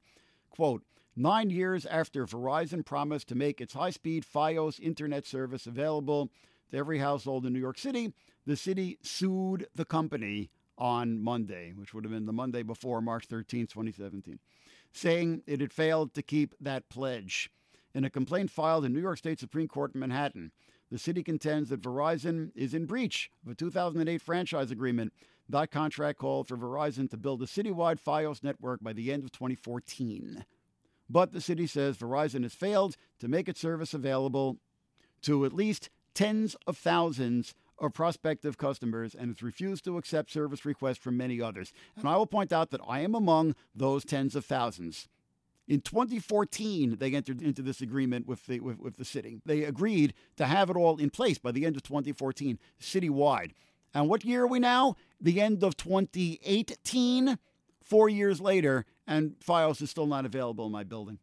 quote, 0.51 0.83
Nine 1.19 1.49
years 1.49 1.87
after 1.87 2.27
Verizon 2.27 2.85
promised 2.85 3.27
to 3.29 3.35
make 3.35 3.59
its 3.59 3.73
high 3.73 3.89
speed 3.89 4.23
Fios 4.23 4.79
internet 4.79 5.25
service 5.25 5.65
available 5.65 6.29
to 6.69 6.77
every 6.77 6.99
household 6.99 7.43
in 7.43 7.53
New 7.53 7.59
York 7.59 7.79
City, 7.79 8.13
the 8.45 8.55
city 8.55 8.99
sued 9.01 9.65
the 9.73 9.83
company 9.83 10.51
on 10.77 11.19
Monday, 11.19 11.73
which 11.75 11.91
would 11.91 12.03
have 12.03 12.13
been 12.13 12.27
the 12.27 12.33
Monday 12.33 12.61
before 12.61 13.01
March 13.01 13.25
13, 13.25 13.65
2017, 13.65 14.37
saying 14.91 15.41
it 15.47 15.59
had 15.59 15.73
failed 15.73 16.13
to 16.13 16.21
keep 16.21 16.53
that 16.61 16.87
pledge. 16.87 17.49
In 17.95 18.03
a 18.03 18.11
complaint 18.11 18.51
filed 18.51 18.85
in 18.85 18.93
New 18.93 19.01
York 19.01 19.17
State 19.17 19.39
Supreme 19.39 19.67
Court 19.67 19.95
in 19.95 20.01
Manhattan, 20.01 20.51
the 20.91 20.99
city 20.99 21.23
contends 21.23 21.69
that 21.69 21.81
Verizon 21.81 22.51
is 22.53 22.75
in 22.75 22.85
breach 22.85 23.31
of 23.43 23.53
a 23.53 23.55
2008 23.55 24.21
franchise 24.21 24.69
agreement. 24.69 25.11
That 25.49 25.71
contract 25.71 26.19
called 26.19 26.47
for 26.47 26.57
Verizon 26.57 27.09
to 27.09 27.17
build 27.17 27.41
a 27.41 27.47
citywide 27.47 27.99
Fios 27.99 28.43
network 28.43 28.83
by 28.83 28.93
the 28.93 29.11
end 29.11 29.23
of 29.23 29.31
2014. 29.31 30.45
But 31.09 31.31
the 31.31 31.41
city 31.41 31.67
says 31.67 31.97
Verizon 31.97 32.43
has 32.43 32.53
failed 32.53 32.95
to 33.19 33.27
make 33.27 33.47
its 33.47 33.61
service 33.61 33.93
available 33.93 34.57
to 35.21 35.45
at 35.45 35.53
least 35.53 35.89
tens 36.13 36.55
of 36.65 36.77
thousands 36.77 37.53
of 37.79 37.93
prospective 37.93 38.57
customers 38.57 39.13
and 39.13 39.29
has 39.29 39.43
refused 39.43 39.85
to 39.85 39.97
accept 39.97 40.31
service 40.31 40.65
requests 40.65 40.97
from 40.97 41.17
many 41.17 41.41
others. 41.41 41.71
And 41.95 42.07
I 42.07 42.17
will 42.17 42.25
point 42.25 42.51
out 42.51 42.71
that 42.71 42.81
I 42.87 43.01
am 43.01 43.13
among 43.13 43.55
those 43.75 44.03
tens 44.03 44.35
of 44.35 44.45
thousands. 44.45 45.07
In 45.67 45.81
2014, 45.81 46.95
they 46.97 47.13
entered 47.13 47.41
into 47.41 47.61
this 47.61 47.81
agreement 47.81 48.25
with 48.25 48.45
the, 48.45 48.61
with, 48.61 48.79
with 48.79 48.97
the 48.97 49.05
city. 49.05 49.41
They 49.45 49.63
agreed 49.63 50.13
to 50.37 50.45
have 50.45 50.69
it 50.69 50.77
all 50.77 50.97
in 50.97 51.09
place 51.09 51.37
by 51.37 51.51
the 51.51 51.65
end 51.65 51.75
of 51.75 51.83
2014, 51.83 52.57
citywide. 52.81 53.51
And 53.93 54.09
what 54.09 54.23
year 54.23 54.43
are 54.43 54.47
we 54.47 54.59
now? 54.59 54.95
The 55.19 55.41
end 55.41 55.63
of 55.63 55.75
2018, 55.75 57.37
four 57.87 58.09
years 58.09 58.41
later, 58.41 58.85
and 59.07 59.35
Fios 59.39 59.81
is 59.81 59.89
still 59.89 60.07
not 60.07 60.25
available 60.25 60.65
in 60.65 60.71
my 60.71 60.83
building. 60.83 61.19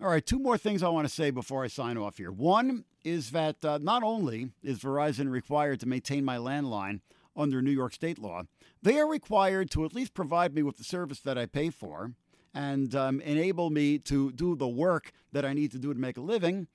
All 0.00 0.08
right, 0.08 0.24
two 0.24 0.38
more 0.38 0.58
things 0.58 0.82
I 0.82 0.88
want 0.88 1.08
to 1.08 1.14
say 1.14 1.30
before 1.30 1.64
I 1.64 1.68
sign 1.68 1.96
off 1.96 2.18
here. 2.18 2.32
One 2.32 2.84
is 3.04 3.30
that 3.30 3.64
uh, 3.64 3.78
not 3.80 4.02
only 4.02 4.50
is 4.62 4.80
Verizon 4.80 5.30
required 5.30 5.80
to 5.80 5.88
maintain 5.88 6.24
my 6.24 6.36
landline 6.36 7.00
under 7.36 7.62
New 7.62 7.70
York 7.70 7.94
state 7.94 8.18
law, 8.18 8.42
they 8.82 8.98
are 8.98 9.08
required 9.08 9.70
to 9.70 9.84
at 9.84 9.94
least 9.94 10.14
provide 10.14 10.54
me 10.54 10.62
with 10.62 10.76
the 10.76 10.84
service 10.84 11.20
that 11.20 11.38
I 11.38 11.46
pay 11.46 11.70
for 11.70 12.12
and 12.52 12.94
um, 12.94 13.20
enable 13.20 13.70
me 13.70 13.98
to 13.98 14.30
do 14.32 14.54
the 14.54 14.68
work 14.68 15.12
that 15.32 15.44
I 15.44 15.52
need 15.52 15.72
to 15.72 15.78
do 15.78 15.92
to 15.92 15.98
make 15.98 16.16
a 16.16 16.22
living 16.22 16.68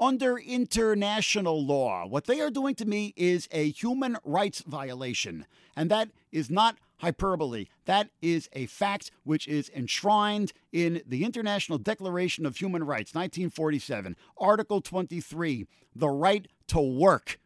under 0.00 0.38
international 0.38 1.64
law. 1.64 2.06
What 2.06 2.24
they 2.24 2.40
are 2.40 2.50
doing 2.50 2.74
to 2.76 2.86
me 2.86 3.12
is 3.16 3.48
a 3.52 3.70
human 3.70 4.16
rights 4.24 4.62
violation, 4.66 5.46
and 5.76 5.90
that 5.90 6.08
is 6.32 6.50
not 6.50 6.78
hyperbole. 6.98 7.66
That 7.84 8.10
is 8.22 8.48
a 8.52 8.66
fact 8.66 9.10
which 9.24 9.46
is 9.46 9.70
enshrined 9.74 10.52
in 10.72 11.02
the 11.06 11.24
International 11.24 11.78
Declaration 11.78 12.46
of 12.46 12.56
Human 12.56 12.84
Rights, 12.84 13.14
1947, 13.14 14.16
Article 14.38 14.80
23, 14.80 15.66
the 15.94 16.08
right 16.08 16.48
to 16.68 16.80
work. 16.80 17.38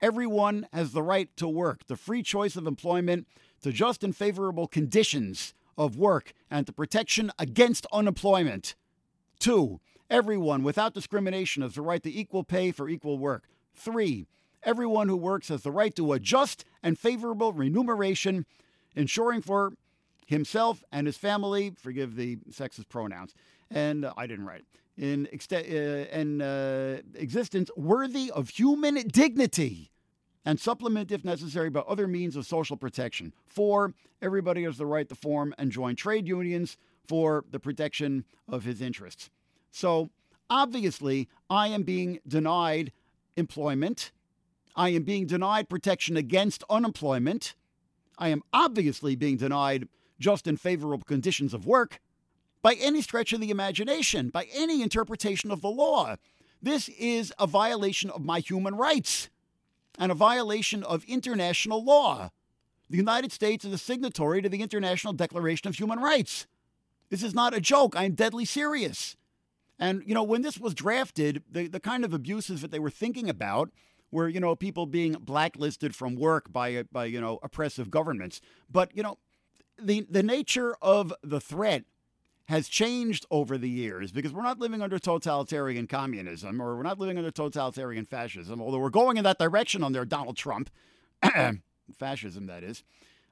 Everyone 0.00 0.68
has 0.72 0.92
the 0.92 1.02
right 1.02 1.34
to 1.36 1.48
work, 1.48 1.86
the 1.86 1.96
free 1.96 2.22
choice 2.22 2.54
of 2.54 2.66
employment, 2.66 3.26
to 3.62 3.72
just 3.72 4.04
and 4.04 4.14
favorable 4.14 4.68
conditions 4.68 5.54
of 5.76 5.96
work 5.96 6.32
and 6.50 6.66
to 6.66 6.72
protection 6.72 7.32
against 7.38 7.86
unemployment. 7.92 8.74
Two, 9.38 9.80
everyone 10.10 10.62
without 10.62 10.94
discrimination 10.94 11.62
has 11.62 11.74
the 11.74 11.82
right 11.82 12.02
to 12.02 12.12
equal 12.12 12.44
pay 12.44 12.72
for 12.72 12.88
equal 12.88 13.18
work. 13.18 13.44
Three, 13.74 14.26
everyone 14.62 15.08
who 15.08 15.16
works 15.16 15.48
has 15.48 15.62
the 15.62 15.70
right 15.70 15.94
to 15.96 16.12
a 16.12 16.18
just 16.18 16.64
and 16.82 16.98
favorable 16.98 17.52
remuneration, 17.52 18.46
ensuring 18.96 19.42
for 19.42 19.72
himself 20.26 20.82
and 20.92 21.06
his 21.06 21.16
family, 21.16 21.72
forgive 21.78 22.16
the 22.16 22.36
sexist 22.50 22.88
pronouns, 22.88 23.34
and 23.70 24.04
uh, 24.04 24.12
I 24.16 24.26
didn't 24.26 24.46
write, 24.46 24.64
in, 24.96 25.28
uh, 25.30 26.44
uh, 26.44 27.00
existence 27.14 27.70
worthy 27.76 28.30
of 28.30 28.50
human 28.50 28.94
dignity 29.08 29.90
and 30.44 30.58
supplement, 30.58 31.12
if 31.12 31.24
necessary, 31.24 31.68
by 31.68 31.80
other 31.80 32.08
means 32.08 32.36
of 32.36 32.46
social 32.46 32.76
protection. 32.76 33.32
Four, 33.46 33.94
everybody 34.22 34.64
has 34.64 34.78
the 34.78 34.86
right 34.86 35.08
to 35.08 35.14
form 35.14 35.54
and 35.58 35.70
join 35.70 35.94
trade 35.94 36.26
unions 36.26 36.76
for 37.06 37.44
the 37.50 37.60
protection 37.60 38.24
of 38.48 38.64
his 38.64 38.80
interests. 38.80 39.30
So, 39.70 40.10
obviously, 40.50 41.28
I 41.50 41.68
am 41.68 41.82
being 41.82 42.20
denied 42.26 42.92
employment. 43.36 44.12
I 44.74 44.90
am 44.90 45.02
being 45.02 45.26
denied 45.26 45.68
protection 45.68 46.16
against 46.16 46.64
unemployment. 46.70 47.54
I 48.18 48.28
am 48.28 48.42
obviously 48.52 49.16
being 49.16 49.36
denied 49.36 49.88
just 50.18 50.46
and 50.46 50.60
favorable 50.60 51.04
conditions 51.04 51.54
of 51.54 51.66
work 51.66 52.00
by 52.62 52.74
any 52.74 53.02
stretch 53.02 53.32
of 53.32 53.40
the 53.40 53.50
imagination, 53.50 54.30
by 54.30 54.46
any 54.52 54.82
interpretation 54.82 55.50
of 55.50 55.60
the 55.60 55.70
law. 55.70 56.16
This 56.60 56.88
is 56.88 57.32
a 57.38 57.46
violation 57.46 58.10
of 58.10 58.24
my 58.24 58.40
human 58.40 58.74
rights 58.74 59.30
and 59.98 60.10
a 60.10 60.14
violation 60.14 60.82
of 60.82 61.04
international 61.04 61.84
law. 61.84 62.30
The 62.90 62.96
United 62.96 63.32
States 63.32 63.64
is 63.64 63.72
a 63.72 63.78
signatory 63.78 64.42
to 64.42 64.48
the 64.48 64.62
International 64.62 65.12
Declaration 65.12 65.68
of 65.68 65.76
Human 65.76 66.00
Rights. 66.00 66.46
This 67.10 67.22
is 67.22 67.34
not 67.34 67.54
a 67.54 67.60
joke. 67.60 67.94
I'm 67.96 68.14
deadly 68.14 68.44
serious. 68.44 69.16
And, 69.78 70.02
you 70.06 70.14
know, 70.14 70.22
when 70.22 70.42
this 70.42 70.58
was 70.58 70.74
drafted, 70.74 71.42
the, 71.50 71.68
the 71.68 71.80
kind 71.80 72.04
of 72.04 72.12
abuses 72.12 72.62
that 72.62 72.70
they 72.70 72.78
were 72.78 72.90
thinking 72.90 73.28
about 73.30 73.70
were, 74.10 74.28
you 74.28 74.40
know, 74.40 74.56
people 74.56 74.86
being 74.86 75.12
blacklisted 75.12 75.94
from 75.94 76.16
work 76.16 76.52
by, 76.52 76.82
by 76.90 77.04
you 77.04 77.20
know, 77.20 77.38
oppressive 77.42 77.90
governments. 77.90 78.40
But, 78.70 78.96
you 78.96 79.02
know, 79.02 79.18
the, 79.80 80.06
the 80.10 80.22
nature 80.22 80.76
of 80.82 81.12
the 81.22 81.40
threat 81.40 81.84
has 82.48 82.66
changed 82.66 83.26
over 83.30 83.58
the 83.58 83.68
years 83.68 84.10
because 84.10 84.32
we're 84.32 84.42
not 84.42 84.58
living 84.58 84.80
under 84.80 84.98
totalitarian 84.98 85.86
communism 85.86 86.62
or 86.62 86.76
we're 86.76 86.82
not 86.82 86.98
living 86.98 87.18
under 87.18 87.30
totalitarian 87.30 88.06
fascism, 88.06 88.62
although 88.62 88.78
we're 88.78 88.88
going 88.88 89.18
in 89.18 89.24
that 89.24 89.38
direction 89.38 89.84
under 89.84 90.04
Donald 90.06 90.36
Trump, 90.36 90.70
fascism, 91.98 92.46
that 92.46 92.64
is. 92.64 92.84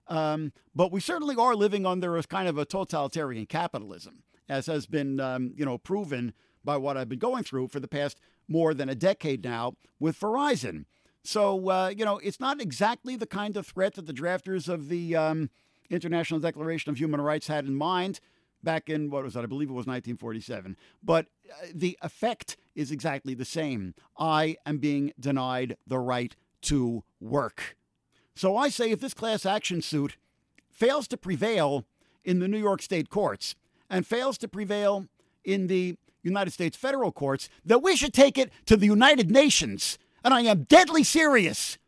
Um, 0.09 0.53
but 0.75 0.93
we 0.93 1.01
certainly 1.01 1.35
are 1.35 1.57
living 1.57 1.87
under 1.87 2.17
a 2.19 2.23
kind 2.25 2.47
of 2.47 2.59
a 2.59 2.67
totalitarian 2.67 3.47
capitalism, 3.47 4.23
as 4.49 4.67
has 4.67 4.87
been, 4.87 5.21
um, 5.21 5.53
you 5.57 5.65
know, 5.65 5.79
proven 5.79 6.33
by 6.65 6.77
what 6.77 6.97
I've 6.97 7.09
been 7.09 7.19
going 7.19 7.45
through 7.45 7.69
for 7.69 7.81
the 7.81 7.89
past 7.89 8.21
more 8.49 8.75
than 8.75 8.89
a 8.89 8.95
decade 8.95 9.45
now 9.45 9.75
with 9.99 10.19
Verizon. 10.19 10.85
So, 11.25 11.71
uh, 11.71 11.89
you 11.89 12.05
know, 12.05 12.19
it's 12.19 12.41
not 12.41 12.61
exactly 12.61 13.17
the 13.17 13.27
kind 13.27 13.57
of 13.57 13.67
threat 13.67 13.95
that 13.95 14.07
the 14.07 14.13
drafters 14.13 14.69
of 14.69 14.89
the 14.89 15.17
um, 15.17 15.51
International 15.91 16.39
Declaration 16.39 16.91
of 16.91 16.99
Human 16.99 17.21
Rights 17.21 17.49
had 17.49 17.67
in 17.67 17.75
mind 17.75 18.21
back 18.63 18.89
in 18.89 19.11
what 19.11 19.25
was 19.25 19.35
that? 19.35 19.45
I 19.45 19.47
believe 19.47 19.69
it 19.69 19.73
was 19.73 19.87
1947. 19.87 20.77
But 21.03 21.27
uh, 21.51 21.67
the 21.75 21.99
effect 22.03 22.57
is 22.75 22.91
exactly 22.91 23.35
the 23.35 23.45
same. 23.45 23.95
I 24.19 24.57
am 24.67 24.79
being 24.79 25.13
denied 25.19 25.77
the 25.87 25.99
right 25.99 26.35
to 26.63 27.05
work. 27.21 27.77
So 28.35 28.57
I 28.57 28.69
say 28.69 28.91
if 28.91 29.01
this 29.01 29.15
class 29.15 29.47
action 29.47 29.83
suit 29.83 30.17
fails 30.71 31.09
to 31.09 31.17
prevail 31.17 31.87
in 32.25 32.41
the 32.41 32.49
New 32.49 32.59
York 32.59 32.83
state 32.83 33.09
courts 33.09 33.55
and 33.91 34.07
fails 34.07 34.39
to 34.39 34.49
prevail 34.49 35.07
in 35.45 35.67
the 35.67 35.97
United 36.23 36.51
States 36.51 36.77
federal 36.77 37.13
courts, 37.13 37.49
that 37.65 37.83
we 37.83 37.97
should 37.97 38.13
take 38.13 38.37
it 38.37 38.53
to 38.67 38.77
the 38.77 38.87
United 38.87 39.31
Nations. 39.31 39.99
And 40.25 40.35
I 40.35 40.41
am 40.43 40.65
deadly 40.65 41.05
serious. 41.05 41.79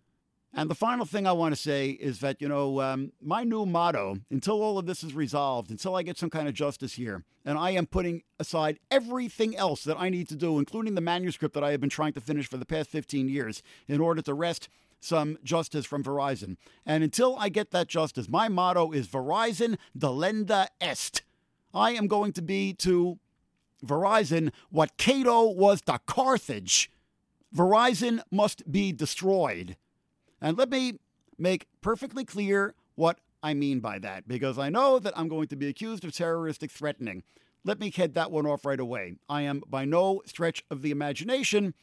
And 0.54 0.70
the 0.70 0.74
final 0.74 1.04
thing 1.04 1.26
I 1.26 1.32
want 1.32 1.54
to 1.54 1.60
say 1.60 1.90
is 1.90 2.20
that, 2.20 2.40
you 2.40 2.48
know, 2.48 2.80
um, 2.80 3.12
my 3.20 3.44
new 3.44 3.66
motto, 3.66 4.18
until 4.30 4.62
all 4.62 4.78
of 4.78 4.86
this 4.86 5.04
is 5.04 5.12
resolved, 5.12 5.70
until 5.70 5.94
I 5.94 6.02
get 6.02 6.16
some 6.16 6.30
kind 6.30 6.48
of 6.48 6.54
justice 6.54 6.94
here, 6.94 7.24
and 7.44 7.58
I 7.58 7.70
am 7.70 7.86
putting 7.86 8.22
aside 8.38 8.78
everything 8.90 9.56
else 9.56 9.84
that 9.84 9.98
I 9.98 10.08
need 10.08 10.28
to 10.28 10.36
do, 10.36 10.58
including 10.58 10.94
the 10.94 11.00
manuscript 11.00 11.54
that 11.54 11.64
I 11.64 11.72
have 11.72 11.80
been 11.80 11.90
trying 11.90 12.12
to 12.14 12.20
finish 12.20 12.48
for 12.48 12.56
the 12.56 12.64
past 12.64 12.90
15 12.90 13.28
years, 13.28 13.62
in 13.86 14.00
order 14.00 14.22
to 14.22 14.34
wrest 14.34 14.68
some 15.00 15.38
justice 15.44 15.86
from 15.86 16.02
Verizon. 16.02 16.56
And 16.84 17.04
until 17.04 17.36
I 17.38 17.50
get 17.50 17.70
that 17.72 17.88
justice, 17.88 18.28
my 18.28 18.48
motto 18.48 18.90
is 18.92 19.06
Verizon 19.06 19.76
delenda 19.96 20.68
est. 20.80 21.22
I 21.78 21.92
am 21.92 22.08
going 22.08 22.32
to 22.32 22.42
be 22.42 22.74
to 22.74 23.18
Verizon 23.86 24.50
what 24.70 24.96
Cato 24.96 25.48
was 25.48 25.80
to 25.82 26.00
Carthage. 26.06 26.90
Verizon 27.54 28.20
must 28.32 28.70
be 28.70 28.92
destroyed. 28.92 29.76
And 30.40 30.58
let 30.58 30.70
me 30.70 30.98
make 31.38 31.68
perfectly 31.80 32.24
clear 32.24 32.74
what 32.96 33.20
I 33.44 33.54
mean 33.54 33.78
by 33.78 34.00
that, 34.00 34.26
because 34.26 34.58
I 34.58 34.68
know 34.68 34.98
that 34.98 35.16
I'm 35.16 35.28
going 35.28 35.46
to 35.48 35.56
be 35.56 35.68
accused 35.68 36.04
of 36.04 36.12
terroristic 36.12 36.72
threatening. 36.72 37.22
Let 37.64 37.78
me 37.78 37.92
head 37.92 38.14
that 38.14 38.32
one 38.32 38.46
off 38.46 38.64
right 38.64 38.80
away. 38.80 39.14
I 39.28 39.42
am 39.42 39.62
by 39.68 39.84
no 39.84 40.22
stretch 40.26 40.64
of 40.70 40.82
the 40.82 40.90
imagination 40.90 41.74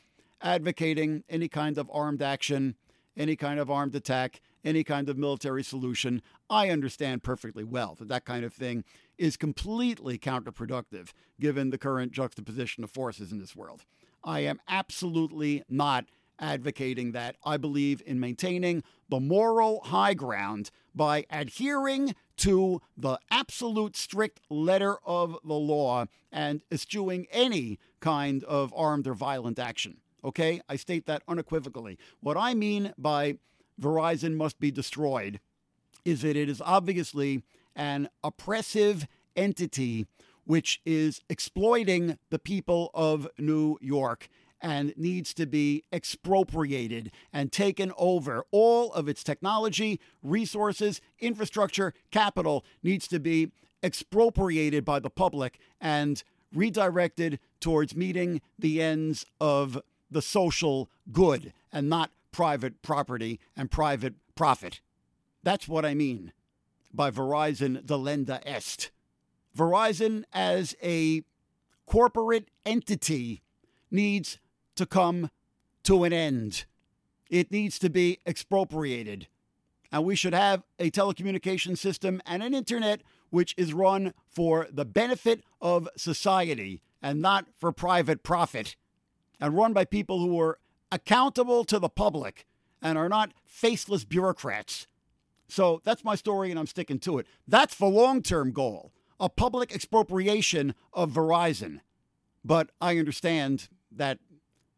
advocating 0.42 1.24
any 1.30 1.48
kind 1.48 1.78
of 1.78 1.90
armed 1.94 2.22
action, 2.22 2.76
any 3.16 3.38
kind 3.38 3.62
of 3.62 3.72
armed 3.72 3.96
attack, 3.96 4.42
any 4.66 4.84
kind 4.84 5.08
of 5.08 5.18
military 5.18 5.64
solution. 5.64 6.22
I 6.50 6.70
understand 6.70 7.24
perfectly 7.24 7.64
well 7.64 7.96
that 7.96 8.10
that 8.10 8.26
kind 8.26 8.44
of 8.44 8.54
thing 8.54 8.84
is 9.18 9.38
completely 9.38 10.18
counterproductive 10.18 11.12
given 11.40 11.70
the 11.70 11.78
current 11.78 12.12
juxtaposition 12.12 12.84
of 12.84 12.92
forces 12.92 13.32
in 13.32 13.40
this 13.40 13.56
world. 13.56 13.86
I 14.24 14.42
am 14.42 14.60
absolutely 14.68 15.64
not 15.70 16.06
advocating 16.40 17.12
that. 17.14 17.38
I 17.46 17.58
believe 17.58 18.02
in 18.06 18.20
maintaining 18.20 18.84
the 19.10 19.20
moral 19.20 19.82
high 19.86 20.14
ground 20.14 20.72
by 20.94 21.26
adhering 21.30 22.16
to 22.38 22.82
the 22.98 23.20
absolute 23.32 23.96
strict 23.96 24.42
letter 24.50 24.98
of 25.06 25.38
the 25.44 25.54
law 25.54 26.06
and 26.32 26.62
eschewing 26.72 27.28
any 27.32 27.80
kind 28.00 28.44
of 28.44 28.74
armed 28.76 29.08
or 29.08 29.14
violent 29.14 29.60
action. 29.60 29.98
Okay? 30.24 30.62
I 30.68 30.76
state 30.76 31.06
that 31.06 31.24
unequivocally. 31.28 31.98
What 32.20 32.36
I 32.36 32.54
mean 32.54 32.94
by 32.98 33.38
Verizon 33.80 34.36
must 34.36 34.60
be 34.60 34.72
destroyed 34.72 35.40
is 36.04 36.22
that 36.22 36.36
it 36.36 36.50
is 36.50 36.62
obviously 36.64 37.44
an 37.76 38.10
oppressive 38.24 39.08
entity 39.36 40.06
which 40.46 40.82
is 40.86 41.22
exploiting 41.30 42.18
the 42.30 42.40
people 42.40 42.92
of 42.94 43.28
New 43.38 43.78
York 43.82 44.30
and 44.62 44.94
needs 44.96 45.34
to 45.34 45.46
be 45.46 45.84
expropriated 45.92 47.12
and 47.34 47.52
taken 47.52 47.92
over. 47.98 48.46
All 48.52 48.94
of 48.94 49.10
its 49.10 49.24
technology, 49.24 50.00
resources, 50.24 51.02
infrastructure, 51.20 51.94
capital 52.12 52.64
needs 52.82 53.08
to 53.10 53.20
be 53.20 53.52
expropriated 53.84 54.86
by 54.86 55.00
the 55.00 55.10
public 55.10 55.60
and 55.82 56.24
redirected 56.54 57.40
towards 57.60 57.96
meeting 57.96 58.42
the 58.58 58.82
ends 58.82 59.26
of 59.42 59.80
the 60.10 60.22
social 60.22 60.90
good 61.12 61.54
and 61.72 61.90
not 61.90 62.12
private 62.32 62.82
property 62.82 63.40
and 63.56 63.70
private 63.70 64.16
profit. 64.36 64.80
That's 65.44 65.68
what 65.68 65.86
I 65.86 65.94
mean 65.94 66.32
by 66.96 67.12
Verizon 67.12 67.84
delenda 67.84 68.42
est. 68.46 68.92
Verizon 69.56 70.24
as 70.34 70.76
a 70.84 71.24
corporate 71.86 72.50
entity 72.66 73.42
needs 73.92 74.38
to 74.76 74.86
come 74.86 75.30
to 75.84 76.04
an 76.04 76.14
end. 76.14 76.66
It 77.30 77.52
needs 77.52 77.80
to 77.80 77.90
be 77.90 78.20
expropriated. 78.26 79.28
And 79.92 80.04
we 80.04 80.16
should 80.16 80.34
have 80.34 80.64
a 80.80 80.92
telecommunication 80.92 81.78
system 81.78 82.22
and 82.26 82.44
an 82.44 82.54
internet 82.54 83.02
which 83.30 83.54
is 83.58 83.74
run 83.74 84.14
for 84.28 84.68
the 84.72 84.86
benefit 84.86 85.44
of 85.62 85.88
society 85.96 86.82
and 87.02 87.22
not 87.22 87.46
for 87.58 87.72
private 87.72 88.24
profit, 88.24 88.76
and 89.40 89.56
run 89.56 89.74
by 89.74 89.86
people 89.86 90.20
who 90.20 90.40
are 90.40 90.58
accountable 90.92 91.64
to 91.66 91.78
the 91.78 91.90
public 91.90 92.46
and 92.82 92.98
are 92.98 93.10
not 93.10 93.32
faceless 93.46 94.04
bureaucrats. 94.04 94.88
So 95.48 95.82
that's 95.84 96.04
my 96.04 96.16
story, 96.16 96.50
and 96.50 96.60
I'm 96.60 96.68
sticking 96.68 97.00
to 97.00 97.20
it. 97.20 97.28
That's 97.48 97.76
the 97.76 97.86
long 97.86 98.22
term 98.22 98.52
goal 98.52 98.92
a 99.20 99.30
public 99.30 99.74
expropriation 99.74 100.76
of 100.94 101.12
Verizon. 101.12 101.80
But 102.44 102.72
I 102.82 102.98
understand 102.98 103.70
that 103.92 104.20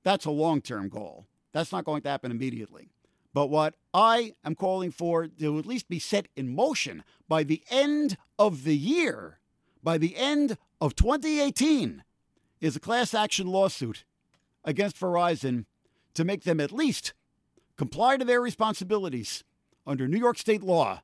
that's 0.03 0.25
a 0.25 0.31
long 0.31 0.61
term 0.61 0.89
goal. 0.89 1.25
That's 1.53 1.71
not 1.71 1.85
going 1.85 2.01
to 2.03 2.09
happen 2.09 2.31
immediately. 2.31 2.89
But 3.33 3.47
what 3.47 3.75
I 3.93 4.33
am 4.43 4.55
calling 4.55 4.91
for 4.91 5.27
to 5.27 5.59
at 5.59 5.65
least 5.65 5.89
be 5.89 5.99
set 5.99 6.27
in 6.35 6.53
motion 6.55 7.03
by 7.27 7.43
the 7.43 7.61
end 7.69 8.17
of 8.39 8.63
the 8.63 8.75
year, 8.75 9.39
by 9.83 9.97
the 9.97 10.15
end 10.15 10.57
of 10.79 10.95
2018, 10.95 12.03
is 12.61 12.75
a 12.75 12.79
class 12.79 13.13
action 13.13 13.47
lawsuit 13.47 14.05
against 14.63 14.99
Verizon 14.99 15.65
to 16.13 16.23
make 16.23 16.43
them 16.43 16.59
at 16.59 16.71
least 16.71 17.13
comply 17.75 18.17
to 18.17 18.25
their 18.25 18.41
responsibilities 18.41 19.43
under 19.87 20.07
New 20.07 20.19
York 20.19 20.37
state 20.37 20.61
law, 20.61 21.01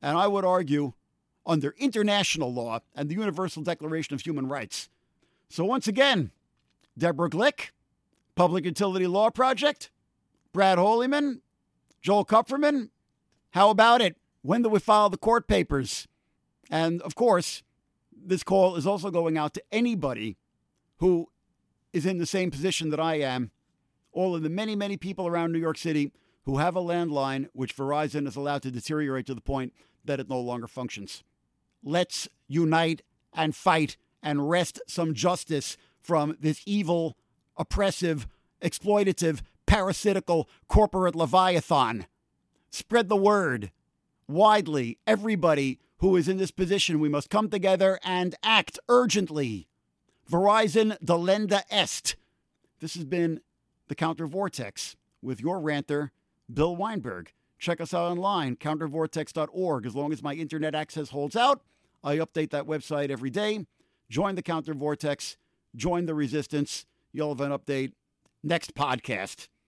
and 0.00 0.16
I 0.16 0.28
would 0.28 0.44
argue 0.44 0.92
under 1.44 1.74
international 1.76 2.54
law 2.54 2.78
and 2.94 3.08
the 3.08 3.14
Universal 3.14 3.64
Declaration 3.64 4.14
of 4.14 4.22
Human 4.22 4.48
Rights. 4.48 4.88
So, 5.48 5.64
once 5.64 5.88
again, 5.88 6.30
Deborah 6.96 7.28
Glick, 7.28 7.70
Public 8.36 8.64
Utility 8.64 9.06
Law 9.06 9.30
Project, 9.30 9.90
Brad 10.52 10.78
Hoylman, 10.78 11.40
Joel 12.00 12.24
Kupferman. 12.24 12.90
How 13.50 13.70
about 13.70 14.00
it? 14.00 14.16
When 14.42 14.62
do 14.62 14.68
we 14.68 14.78
file 14.78 15.10
the 15.10 15.18
court 15.18 15.46
papers? 15.46 16.06
And 16.70 17.02
of 17.02 17.14
course, 17.14 17.62
this 18.14 18.42
call 18.42 18.76
is 18.76 18.86
also 18.86 19.10
going 19.10 19.36
out 19.36 19.52
to 19.54 19.62
anybody 19.72 20.36
who 20.98 21.28
is 21.92 22.06
in 22.06 22.18
the 22.18 22.26
same 22.26 22.50
position 22.50 22.90
that 22.90 23.00
I 23.00 23.16
am. 23.16 23.50
All 24.12 24.34
of 24.34 24.42
the 24.42 24.48
many, 24.48 24.76
many 24.76 24.96
people 24.96 25.26
around 25.26 25.52
New 25.52 25.58
York 25.58 25.76
City 25.76 26.12
who 26.44 26.58
have 26.58 26.76
a 26.76 26.82
landline 26.82 27.48
which 27.52 27.76
Verizon 27.76 28.26
is 28.26 28.36
allowed 28.36 28.62
to 28.62 28.70
deteriorate 28.70 29.26
to 29.26 29.34
the 29.34 29.40
point 29.40 29.72
that 30.04 30.20
it 30.20 30.28
no 30.28 30.40
longer 30.40 30.66
functions. 30.66 31.22
Let's 31.82 32.28
unite 32.48 33.02
and 33.32 33.54
fight 33.54 33.96
and 34.22 34.48
wrest 34.48 34.80
some 34.86 35.14
justice 35.14 35.76
from 36.00 36.36
this 36.40 36.62
evil, 36.66 37.16
oppressive, 37.56 38.26
exploitative, 38.60 39.40
parasitical 39.66 40.48
corporate 40.68 41.14
leviathan. 41.14 42.06
Spread 42.70 43.08
the 43.08 43.16
word 43.16 43.70
widely. 44.28 44.98
Everybody 45.06 45.80
who 45.98 46.16
is 46.16 46.28
in 46.28 46.38
this 46.38 46.50
position, 46.50 47.00
we 47.00 47.08
must 47.08 47.30
come 47.30 47.48
together 47.48 47.98
and 48.04 48.34
act 48.42 48.78
urgently. 48.88 49.68
Verizon 50.30 50.98
delenda 51.04 51.62
est. 51.70 52.16
This 52.80 52.94
has 52.94 53.04
been 53.04 53.40
the 53.88 53.94
Counter 53.94 54.26
Vortex 54.26 54.96
with 55.20 55.40
your 55.40 55.60
ranter, 55.60 56.10
Bill 56.52 56.76
Weinberg. 56.76 57.32
Check 57.58 57.80
us 57.80 57.94
out 57.94 58.10
online, 58.10 58.56
countervortex.org. 58.56 59.86
As 59.86 59.94
long 59.94 60.12
as 60.12 60.22
my 60.22 60.34
internet 60.34 60.74
access 60.74 61.10
holds 61.10 61.36
out, 61.36 61.62
I 62.02 62.16
update 62.16 62.50
that 62.50 62.64
website 62.64 63.10
every 63.10 63.30
day. 63.30 63.66
Join 64.10 64.34
the 64.34 64.42
Counter 64.42 64.74
Vortex, 64.74 65.36
join 65.76 66.06
the 66.06 66.14
resistance. 66.14 66.84
You'll 67.12 67.34
have 67.34 67.40
an 67.40 67.56
update 67.56 67.92
next 68.42 68.74
podcast. 68.74 69.48